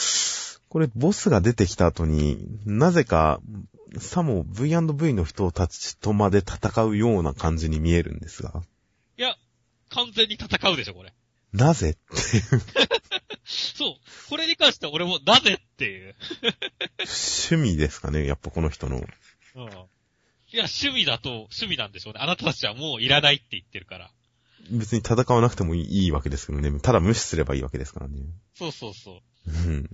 [0.70, 3.40] これボスが出てきた後に、なぜか、
[4.00, 8.64] さも V&V の人たちとまで戦うような感じに見えるんですが、
[9.94, 11.14] 完全に戦うでしょ、これ。
[11.52, 12.44] なぜっていう
[13.46, 13.96] そう。
[14.30, 16.16] これに関しては俺もなぜっていう。
[17.00, 18.98] 趣味ですかね、やっぱこの人の。
[18.98, 19.04] うん。
[19.04, 19.66] い
[20.58, 22.20] や、趣味だと趣味なんでしょうね。
[22.22, 24.12] あなたたちはもういらないって言ってるから。
[24.72, 26.80] 別に戦わなくてもいいいいわけですけどね。
[26.80, 28.20] ただ無視すればいいわけですからね。
[28.56, 29.52] そうそうそう。
[29.68, 29.90] うん。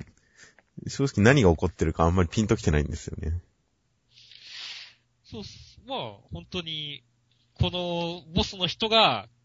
[0.87, 3.41] 正直何が起こってるかあんまりピンときてないんですよね。
[5.25, 5.79] そうっす。
[5.85, 5.99] まあ、
[6.31, 7.03] 本当に、
[7.55, 9.38] このボスの人が、き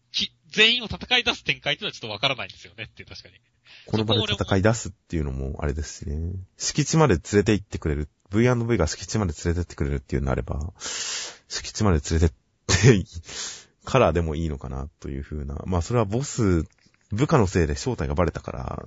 [0.49, 3.35] 全員を戦い出す展開っていうのはちょっとわからないんですよねって確かに。
[3.87, 6.33] この場で戦い出すっていうのもあれですしね。
[6.57, 8.09] 敷地まで連れて行ってくれる。
[8.31, 10.73] V&V が敷地まで連れてってくれるっていうのであれば、
[11.47, 13.05] 敷地まで連れてって
[13.83, 15.61] からでもいいのかなという風な。
[15.65, 16.65] まあそれはボス、
[17.11, 18.85] 部下のせいで正体がバレたから、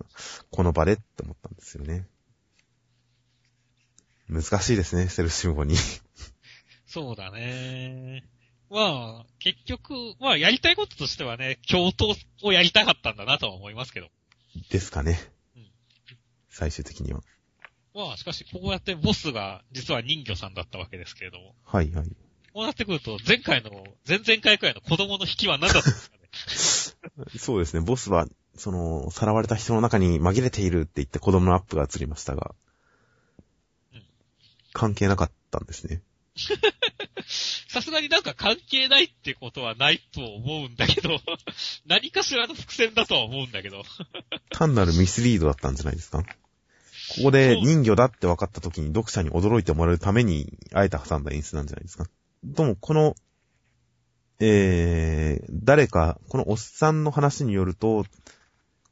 [0.50, 2.06] この場でって思ったんですよね。
[4.28, 6.02] 難しいですね、セルフシンフォニー。
[6.86, 8.24] そうだね。
[8.70, 14.08] まあ、結局、まあ、やりたいこととしてはね、共闘をやりたかったんだなとは思いますけど。
[14.70, 15.18] ですかね。
[15.56, 15.68] うん
[16.50, 17.20] 最終的には。
[17.94, 21.54] まあ、しかし、こうやってボスが実は人魚さんだったわけですけれども。
[21.64, 22.08] はいはい。
[22.52, 23.70] こうなってくると、前回の、
[24.06, 26.16] 前々回くらいの子供の引きは何だったんですか
[27.26, 27.38] ね？
[27.38, 27.80] そうですね。
[27.80, 32.54] ボスは、その、さらわれた人の中に紛れているって言って子供のアップが映りましたが
[33.92, 34.02] うん、
[34.72, 36.02] 関係なかったんですね。
[37.68, 41.20] さすがになんか関係ないってことはないと思うんだけど、
[41.86, 43.82] 何かしらの伏線だとは思うんだけど。
[44.50, 46.22] 単なるミスリードだったんじゃないですか？
[46.22, 46.26] こ
[47.24, 52.06] こで人魚だって分かった時に読者に驚いてもらうために、あえて挟んだ演出なんじゃないですか？
[52.56, 53.14] とも、この、
[54.40, 58.06] えー、誰か、このおっさんの話によると、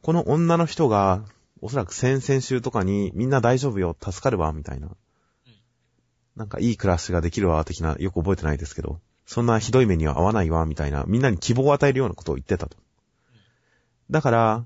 [0.03, 1.25] この女の人が、
[1.63, 4.97] おそらく先々週とかに、みんな大丈夫よ、助かるわ、みたいな。
[6.37, 12.77] なんかいい暮らしができるわ、的な、よく覚えてないですけど、そんなひどい目には合わないわ、みたいな、みんなに希望を与えるようなことを言ってたと。
[14.11, 14.65] だから、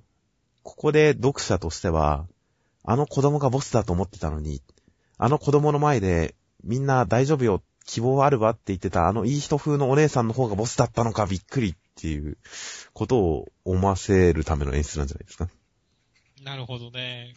[0.62, 2.26] ここで読者としては、
[2.84, 4.60] あの子供がボスだと思ってたのに、
[5.16, 12.36] あの子供の前で、みんな大丈夫よ、希望あるわって言ってた、あのいい人風のお姉さんの方がボスだったのかびっくりっていう
[12.92, 15.48] ことを思わせるための演出なんじゃないですか。
[16.42, 17.34] なるほどね。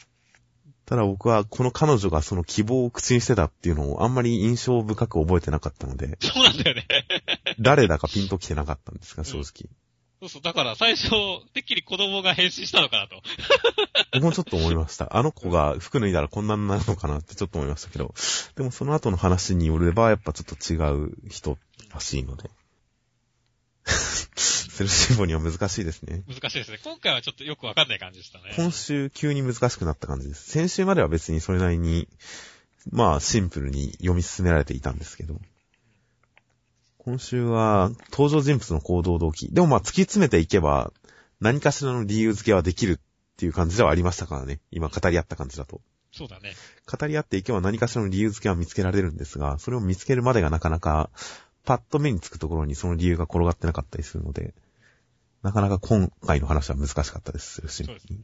[0.85, 6.85] ただ僕はこの彼女がその希望を口にしてたっていうのをあんまり印象深く覚えてなかったので、そうなんだよね。
[7.59, 9.69] 誰だかピンと来てなかったんですが、正直。
[10.19, 10.41] そうそう。
[10.41, 11.09] だから最初、
[11.53, 13.21] てっきり子供が変身したのかなと。
[14.13, 15.17] 僕 もちょっと思いました。
[15.17, 18.13] あの子が服脱いだらこんなになるのかなってちょっと思いましたけど、
[18.55, 21.57] でもその後の話によればやっぱちょっと違う人
[21.93, 22.49] らしいので。
[24.73, 26.23] セルシンボには難しいですね。
[26.27, 26.79] 難しいですね。
[26.83, 28.53] 今回はちょっとよくわかんない感じでしたね。
[28.55, 30.49] 今週急に難しくなった感じです。
[30.49, 32.07] 先週までは別にそれなりに、
[32.89, 35.39] まあシンプルに読み進められていたんですけど。
[36.97, 39.53] 今週は登場人物の行動動機。
[39.53, 40.91] でもまあ突き詰めていけば
[41.39, 44.59] 何かしらの理由付けはできるっていう感じではありましたからね。
[44.71, 45.81] 今語り合った感じだと。
[46.11, 46.53] そうだね。
[46.91, 51.11] 語り合っていけば何かしらの理由付けは見つけられるんですが、それを見つけるまでがなかなか、
[51.65, 54.53] パッと目につくところにその理由が転がってなかったりするので、
[55.43, 57.61] なかなか今回の話は難しかったです。
[57.67, 58.23] そうですねに。。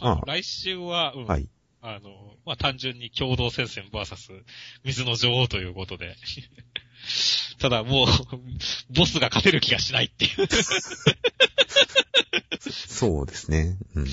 [0.00, 1.26] まあああ来週は、うん。
[1.26, 1.48] はい。
[1.82, 2.10] あの、
[2.46, 4.42] まあ、単純に共同戦線 VS
[4.84, 6.16] 水の女王ということで。
[7.58, 8.08] ただもう、
[8.90, 10.48] ボスが勝てる気がしないっていう。
[12.70, 13.76] そうですね。
[13.94, 14.06] うん。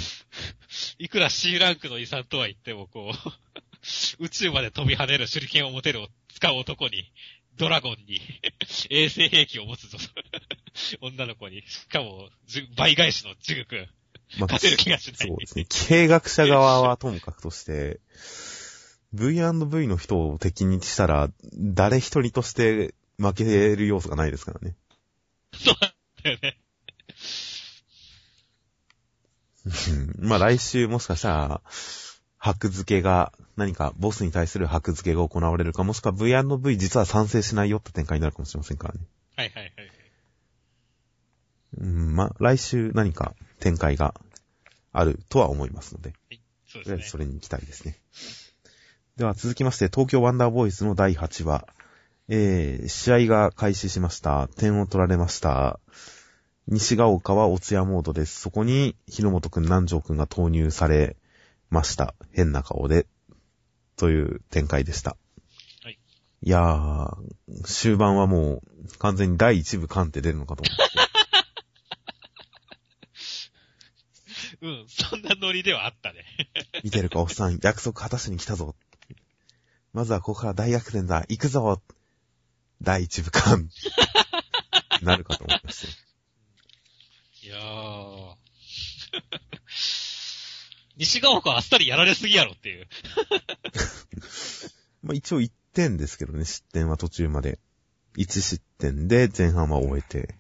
[0.99, 3.32] いくら C ランクの遺産とは言っても、こう、
[4.20, 7.12] 宇宙まで飛び跳ねる手裏剣を持てる、使う男に、
[7.55, 8.22] ドラゴンに、
[8.89, 9.97] 衛星兵器を持つぞ
[11.02, 12.30] 女の子に、しかも、
[12.78, 13.88] 倍返しのジグ君、
[14.38, 15.28] ま勝てる気がしない。
[15.28, 15.66] そうですね。
[15.68, 18.00] 経営学者側はともかくとして、
[19.14, 24.76] V&V の人を敵にしたら、誰一人として負ける要素がないですからね。
[25.54, 25.76] そう
[26.24, 26.58] だよね。
[29.66, 29.70] う
[30.26, 31.62] んまあ来週もしかしたら、
[32.38, 39.02] 箔付けが、何かボスに対する箔付けが行われるか、もしくは V&V 実は賛成しないよって展開になるかもしれませんからね。
[39.36, 39.74] はいはいはい。
[41.78, 44.14] うん、まあ来週何か展開が
[44.92, 46.14] あるとは思いますので、
[46.68, 47.10] そうとりあえずですね。
[47.12, 47.98] それに行きたいですね。
[49.18, 51.68] では続きまして、東京ワンダーボーイズの第8話。
[52.34, 54.48] えー、試合が開始しました。
[54.56, 55.80] 点を取られました。
[56.68, 58.40] 西ヶ丘はおつやモードです。
[58.40, 61.18] そこに、日野本くん、南條くんが投入され
[61.70, 62.16] ました。
[62.32, 63.06] 変な顔で。
[63.98, 65.18] という展開でした。
[65.84, 66.00] はい。
[66.42, 71.11] いやー、終盤はもう、完全に第1部完って出るのかと思って。
[74.62, 76.24] うん、そんなノリではあったね。
[76.84, 78.76] 見てるか、おっさん、約束果たしに来たぞ。
[79.93, 81.26] まずはここから大逆転だ。
[81.28, 81.82] 行くぞ。
[82.82, 83.70] 第一部間。
[85.01, 85.93] なるかと思いましたよ。
[87.43, 88.36] いやー。
[90.97, 92.88] 西ヶ丘あっさりやられすぎやろっていう。
[95.01, 97.59] まあ一応1点ですけどね、失点は途中まで。
[98.18, 100.36] 1失点で前半は終えて。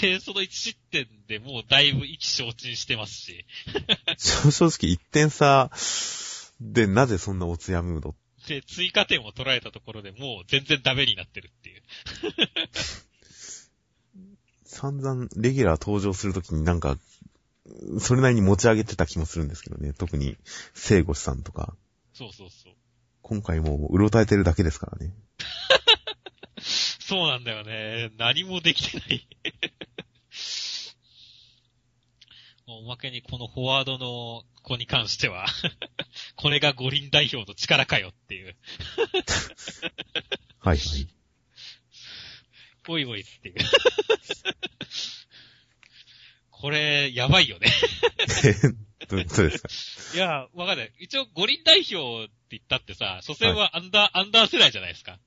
[0.00, 3.44] で、その1失点でもうだいぶ意気消沈してますし。
[4.18, 5.70] 正直1点差
[6.60, 8.14] でなぜそんなおつやムード
[8.48, 11.82] で、追加点を取られたところでもう全然ダメになってるっていう。
[14.64, 16.98] 散々レギュラー登場するときになんか、
[17.98, 19.92] それなりに持ち上げてた気もするんですけどね。
[19.92, 20.36] 特に、
[20.74, 21.74] 聖子さんとか。
[22.12, 22.72] そうそうそう。
[23.22, 25.14] 今回もう、うろたえてるだけですからね。
[27.06, 28.10] そうなんだよね。
[28.16, 29.26] 何もできてない。
[32.66, 35.44] おまけにこのフォワードの子に関しては、
[36.34, 38.56] これが五輪代表の力かよっていう、
[40.60, 41.08] はいはい。
[42.88, 43.54] おいおいっていう。
[46.50, 47.68] これ、やばいよね。
[49.10, 49.28] どうで
[49.58, 50.16] すか？
[50.16, 50.92] いや、わかんない。
[50.98, 55.20] 一応五輪代表って言ったってさ、所詮はアンダー、アンダー世代じゃないですか。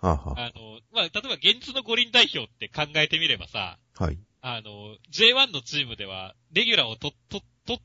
[0.00, 4.18] はあ、はあの、まあ、例えば現実の五輪代表って考えてみればさ、あ、はい。
[4.42, 7.82] あの、J1 のチームでは、レギュラーをと、と、取っ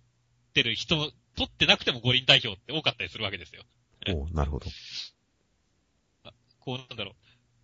[0.54, 0.96] てる人、
[1.36, 3.64] 取ってなくても五輪代表って多かったりするわけですよ。
[4.10, 4.66] おうなるほど。
[6.60, 7.14] こう、なんだろう。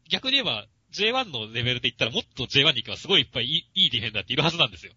[0.09, 4.93] 逆に言えば、J1 のレベルで言ったらもっと J1 に行けばすごいいっぱいいいいいディフェンダーっているはずなんですよ。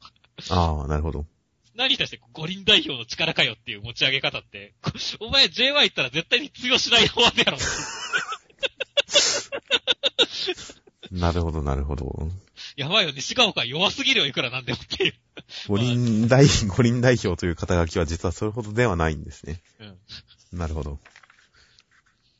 [0.51, 1.27] ああ、なるほど。
[1.75, 7.59] 何に対して五輪代表の力かよっていう持ち上げ方って、こお前 J1 行ったら絶対に通用しないフォワードやろ。
[11.11, 12.29] なるほど、なるほど。
[12.77, 15.15] やばいよ、西ヶ丘弱すぎるよ、いくらなんでもっていう。
[15.69, 19.61] 五輪代、五輪代表という肩書きは実はそれほどではないんですね。
[19.81, 20.59] うん。
[20.59, 21.01] なるほど。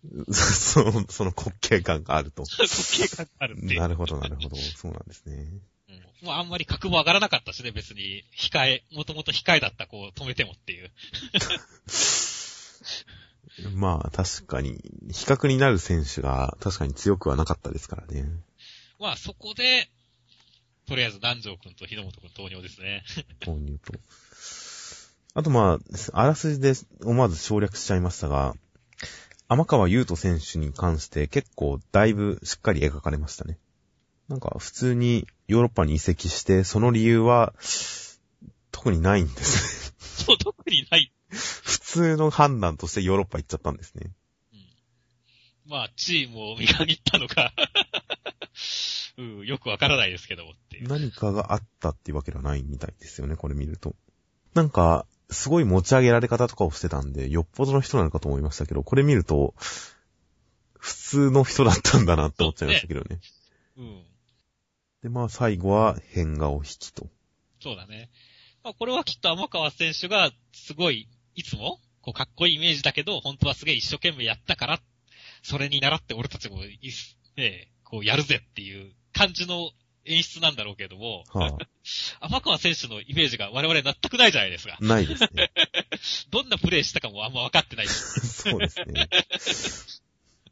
[0.33, 2.43] その、その滑稽感があると。
[2.43, 3.75] 滑稽感があるって。
[3.75, 4.57] なるほど、なるほど。
[4.57, 5.35] そうなんですね。
[5.35, 5.63] うん
[6.23, 8.27] もうあんまり格も上がらなかったしね、別に。
[8.37, 10.91] 控え、もともと控えだった子を止めてもっていう。
[13.75, 14.81] まあ、確かに、
[15.11, 18.29] 比較になる選手が確かに強くはなかったですからね。
[18.99, 19.89] まあそこで、
[20.87, 23.03] とりあえず南條くんと日野本くん投入ですね。
[23.41, 23.95] 投入と。
[25.35, 25.79] あとま
[26.13, 26.73] あ、あらすじで
[27.05, 28.55] 思わず省略しちゃいましたが、
[29.49, 33.59] 天川優斗選手に関して結構だいぶしっかり描かれましたね。
[34.29, 37.53] なんか普通にヨーロッパに移籍して、その理由は
[38.71, 39.95] 特にないんですね。
[40.27, 41.13] そう、特にない。
[41.31, 44.13] 普通の判断としてヨーロッパ行っちゃったんですね。
[44.53, 45.71] うん。
[45.71, 47.53] まあ、チームを見限ったのか。
[49.19, 50.81] うん、よくわからないですけどもって。
[50.83, 53.95] 何かがあったっていうわけではないみたいですよね、これ見ると。
[54.55, 59.55] なんか、すごい持ち上げられ方とかをしてたんで、よっぽどの人なのかと思いましたけど、これ見ると、
[60.79, 63.21] 普通の人だったんだなって思っちゃいましたけどね。
[63.77, 64.03] うん。
[65.03, 67.09] で、まあ最後は変顔引きと。
[67.61, 68.11] そうだね。
[68.63, 71.09] まあ、これはきっと天川選手が、すごい、
[71.41, 74.81] いつも、こう、かっこいいイメージだけど、本当はすげえ一生懸命やったから、
[75.43, 79.71] それに習って俺たちもいす、ね、こう、やるぜっていう感じの
[80.05, 81.57] 演出なんだろうけども、は
[82.21, 84.85] 天川選手のイメージが我々納得ないじゃないですかあ、。
[84.85, 85.51] ないですね。
[86.29, 87.93] どんなプレイしたかもあんま分かってないし。
[87.93, 89.09] そうですね。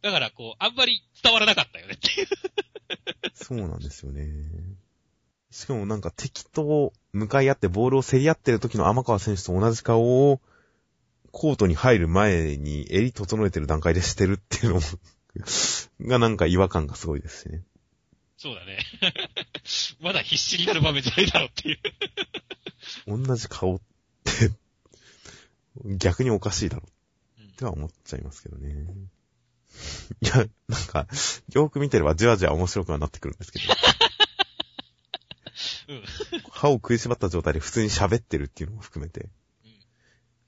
[0.01, 2.29] だから、こう、あんまり伝わらなかったよねっていう。
[3.35, 4.25] そうなんですよね。
[5.51, 10.41] しかもなんか敵と向かい合ってボールを競り合ってる時の天川選手と同じ顔を
[11.33, 14.81] コートに入る前に襟整えてる段階でしてるっていうのも
[16.03, 17.63] がなんか違和感がすごいですしね。
[18.37, 18.79] そうだね。
[20.01, 21.79] まだ必死になる場面じゃないだろうっていう。
[23.27, 23.81] 同じ顔っ
[24.25, 24.53] て
[25.97, 26.89] 逆におかしいだろ
[27.41, 28.87] うんっては思っちゃいますけどね。
[30.21, 31.07] いや、なんか、
[31.53, 33.75] よく見てればじわじわ面白くはなってくるんですけど。
[35.89, 36.05] うん。
[36.51, 39.29] 歯を食いしばった状態で普通に喋ってるっていうのも含めて、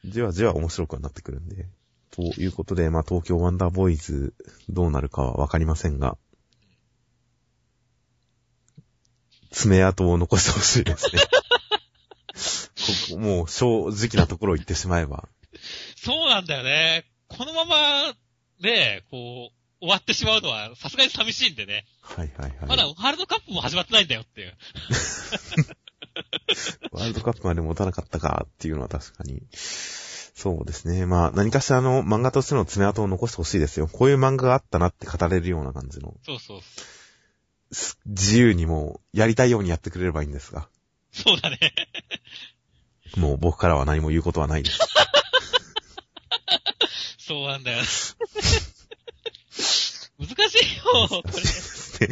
[0.04, 1.66] じわじわ面白くはなってくるんで。
[2.10, 4.34] ということで、まあ、東京ワンダーボーイズ
[4.68, 6.16] どうなるかはわかりませんが、
[9.50, 11.22] 爪痕を残してほしいですね。
[13.10, 15.28] ここもう正直なところを言ってしまえば。
[15.96, 17.04] そうなんだよね。
[17.28, 18.14] このまま、
[18.60, 21.86] ね、こう、終わってしまうのは、さすがに寂しいんでね。
[22.02, 22.68] はいはいはい。
[22.68, 24.56] まだワールドカップも始まってないんだよっていう。
[26.92, 29.42] ワールドカップまで持たなかったかっていうのは確かに。
[29.52, 31.06] そうですね。
[31.06, 33.88] まあ、何かしらの漫画としての爪痕を残してほしいですよ。
[33.88, 36.14] こういう漫画があったなって語れるような感じの。
[36.24, 37.74] そうそう。
[37.74, 40.68] す自由にもう、やりたいようにやってくれればいいんですが。
[41.12, 41.58] そうだね。
[43.16, 44.78] もう僕からは何も言うことはないです。
[47.18, 47.78] そうなんだよ。
[47.78, 48.16] 難し
[50.18, 51.22] いよ、こ
[52.00, 52.08] れ。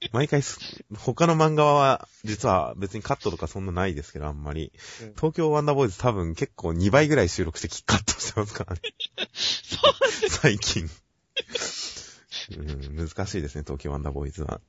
[0.00, 4.72] で毎回す、他の漫画は、実は別にカットとかそんなないですけど、あんまり
[5.02, 5.14] うん。
[5.14, 8.80] 東京ワンダーボーイズ多分結構2倍ぐらい収録してカットしてますからね。
[9.32, 9.76] そ
[10.26, 10.88] う最近。
[12.56, 14.60] うん、難しいですね、東京ワンダーボーイズは。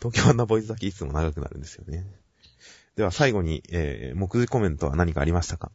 [0.00, 2.04] 東京ワンダーボーイズだけいつも長くなるんですよね。
[2.96, 5.70] では最後に、えー、目次コメントは何かありましたか？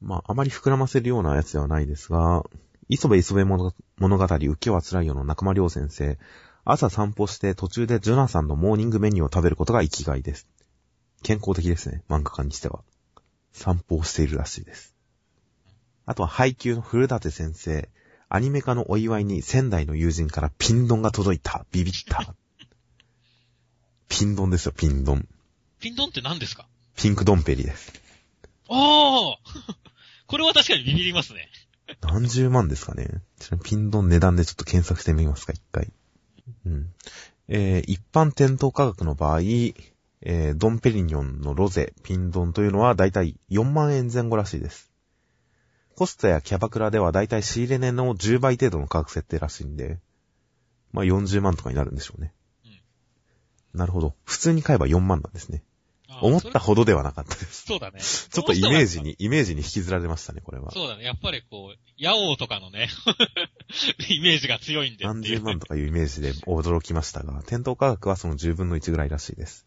[0.00, 2.44] まあ、あまり膨らませるようなやつではないですが、
[2.88, 6.18] 磯部磯部物物語浮世は辛いよの中間良先生、
[6.68, 10.48] 朝散歩して途中でジョナサンのモーニングメニューを食べることが生きがいです。
[11.22, 12.80] 健康的ですね、漫画家にしては。
[13.52, 14.92] 散歩をしているらしいです。
[16.06, 17.88] あとは配給の古舘先生、
[18.28, 21.64] アニメ化のお祝いに仙台の友人からピンドンが届いた。
[21.70, 22.34] ビビった。
[24.08, 25.28] ピンドンですよ、ピンドン。
[25.78, 26.66] ピンドンって何ですか？
[26.96, 27.92] ピンクドンペリです。
[28.68, 29.38] ああ
[30.26, 31.48] これは確かにビビりますね。
[32.02, 33.22] 何十万ですかね。
[33.62, 35.92] ピンドン値段でちょっと検索してみますか、一回。
[36.64, 36.92] うん。
[37.48, 44.90] えー、一般店頭価格の場合、えー、ドンペリニョンのロゼ、ピンドンというのはだいたい4万円前後らしいです。
[45.94, 49.98] コストやキャバクラではだいたい仕入れ値の10倍程度の価格設定らしいんで、
[50.92, 52.32] まあ40万とかになるんでしょうね。
[53.72, 54.14] なるほど。
[54.24, 55.62] 普通に買えば4万なんですね。
[56.08, 57.64] 思ったほどではなかったです。
[57.66, 58.00] そうだね。
[58.00, 60.70] ちょっとイメージに、イメージに引きずられましたね、これは。
[60.70, 61.04] そうだね。
[61.04, 62.88] やっぱりこう、ヤオウとかのね、
[64.08, 65.04] イメージが強いんで。
[65.04, 69.66] 何十万とかいうイメージで驚きましたが、店頭価格はその10分の1ぐらいらしいです。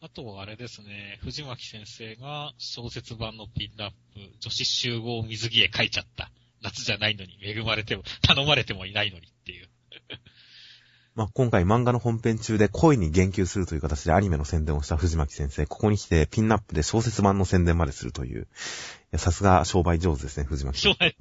[0.00, 3.96] あとはあれですね、藤巻先生が小説版のピンナップ、
[4.38, 6.30] 女子集合水着へ書いちゃった。
[6.60, 9.68] 夏じゃないのに恵まれても、頼まれてもいないのにっていう。
[11.18, 18.42] まあ、今回漫画の本編中で恋に言及するという形でアニメの宣伝をした藤巻先生、ここに来てピンナップで小説版の宣伝までするという。
[18.42, 18.46] い
[19.10, 21.16] やさすが商売上手ですね、藤巻先生。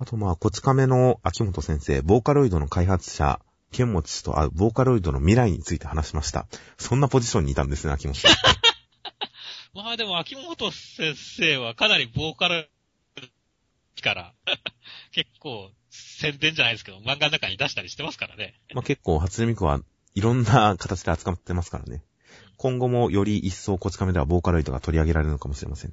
[0.00, 3.38] あとまあ、こち亀の秋元先生、ボーカロイドの開発者、
[3.70, 6.48] ケンモチ氏と会うボーカロイドの未来について話しました。
[6.76, 8.32] そんなポジションにいたんですね、秋元さん。
[9.80, 12.68] まあでも秋元先生はかなりボーカル
[14.02, 14.34] から、
[15.18, 18.54] 結構宣伝じゃないですけど、漫画の中に出したりしてますからね。
[18.72, 19.80] まあ、結構、初音ミクは
[20.14, 22.04] いろんな形で扱ってますからね。
[22.56, 25.92] 今後もより一層こち亀ではボーカロイドが取り上げられるのかもしれません。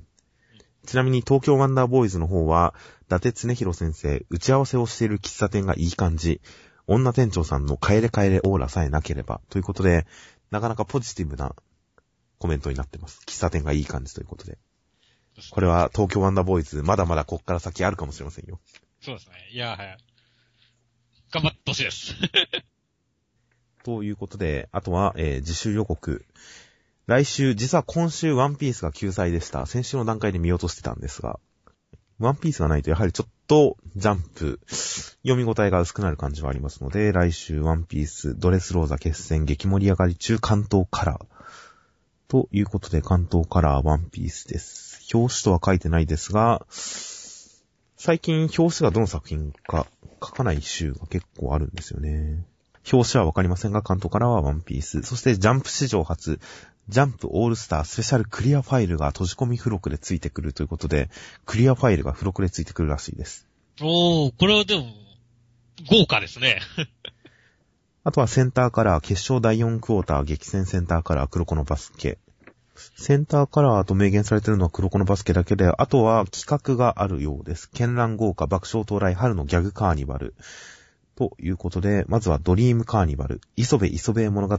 [0.86, 6.40] ちなみに東京ワンダーボーイズの方は、伊達常弘先生、打ち合わせをしている喫茶店がいい感じ、
[6.86, 10.06] 女店長さんの帰れ帰れオーラさえなければ、ということで、
[10.52, 11.56] なかなかポジティブな
[12.38, 13.22] コメントになってます。
[13.26, 14.60] 喫茶店がいい感じということで。
[15.50, 18.60] これは東京ワンダーボーイズ、まだまだこっから先あるかもしれませんよ。
[19.06, 19.34] そうですね。
[19.52, 19.98] いや、はい。
[21.32, 22.16] 頑張ってほしいです。
[23.84, 26.26] ということで、あとは、えー自習予告。
[27.06, 29.68] 来週、実は今週ワンピースが救済でした。
[29.68, 31.40] 先週の段階で見落としてたんですが、
[32.18, 41.26] ワンピースがないとやはりちょっとジャンプ、読み応えが薄くなる感じはありますので、来週ワンピース、ドレスローザ決戦激盛り上がり中関東カラー。
[42.28, 45.06] ということで関東カラーワンピースです。
[45.14, 46.66] 表紙とは書いてないですが、
[48.06, 49.88] 最近表紙がどの作品か
[50.24, 52.46] 書かない週が結構あるんですよね。
[52.94, 55.02] 表紙はわかりませんが、関東からはワンピース。
[55.02, 56.40] そしてジャンプ史上初、
[56.88, 61.10] ジャンプオールスタースペシャルクリアファイルが閉じ込み付録でついてくるということで、
[61.48, 63.48] クリアファイルが付録でついてくるらしいです。
[63.82, 64.86] おー、これはでも、
[65.90, 66.62] 豪華ですね。
[68.04, 72.20] あとはセンターカラー、決勝第4クォーター、激戦センターカラー、黒子のバスケ。
[72.76, 77.70] センターカラーと明言されているのは黒子のバスケだけで、あとは企画があるようです。
[77.70, 80.36] 絢爛豪華爆笑到来春のギャグカーニバル。
[81.16, 84.58] ということで、まずはドリームカーニバル、磯部磯部物語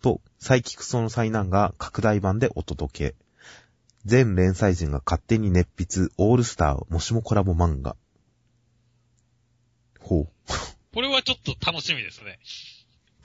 [0.00, 3.14] と、サイキクソの災難が拡大版でお届け。
[4.06, 7.96] 全連載人が勝手に熱筆、オールスター、もしもコラボ漫画。
[10.00, 10.28] ほう。
[10.94, 12.38] これはちょっと楽しみですね。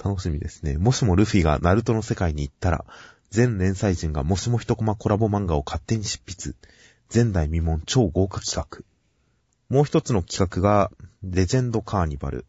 [0.03, 0.77] 楽しみですね。
[0.77, 2.85] もしもルフィがナルトの世界に行ったら、
[3.29, 6.55] 全連載人がもしも一コマコラボ漫画を勝手に執筆。
[7.13, 8.83] 前代未聞超豪華企画。
[9.69, 10.91] もう一つの企画が、
[11.23, 12.45] レジェンドカーニバル。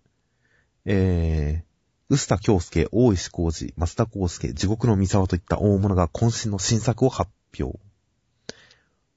[0.86, 7.78] えー、臼田京介、大石浩二、松田康介、地獄の三沢といった大物が渾身の新作を発表。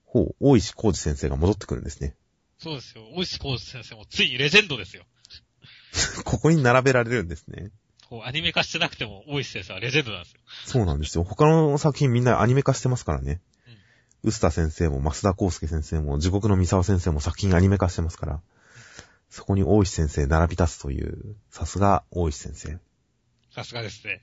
[0.06, 2.16] ほう、大石浩二先生が戻ってくるんですね。
[2.60, 3.04] そうですよ。
[3.16, 5.06] 大石浩二先生もついにレジェンドですよ。
[6.24, 7.72] ここに並べられるんですね。
[8.14, 10.40] こう、アニメ化してなくても、大石先生はレジェンドなんですよ。
[10.68, 11.24] そうなんですよ。
[11.24, 13.42] 他の作品みんなアニメ化してますからね。
[14.22, 18.42] 臼田先生も増田康介先生も地獄の三沢先生も作品アニメ化してますから。
[19.32, 22.78] そこに大石先生並び立つという、さすが大石先生。
[23.52, 24.22] さすがですね。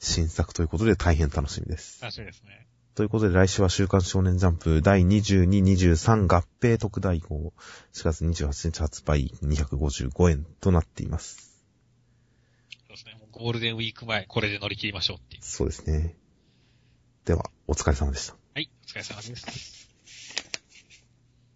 [0.00, 2.02] 新作ということで大変楽しみです。
[2.02, 2.66] 楽しみですね。
[2.96, 7.52] ということで来週は週刊少年ジャンプ第22、23合併特大号
[7.92, 11.51] 4月28日発売255円となっています。
[13.32, 15.42] ゴールデンウィーク前、これで乗り切りましょうっていう。
[15.42, 16.14] そうですね。
[17.24, 18.34] では、お疲れ様でした。
[18.54, 19.81] はい、お疲れ様です。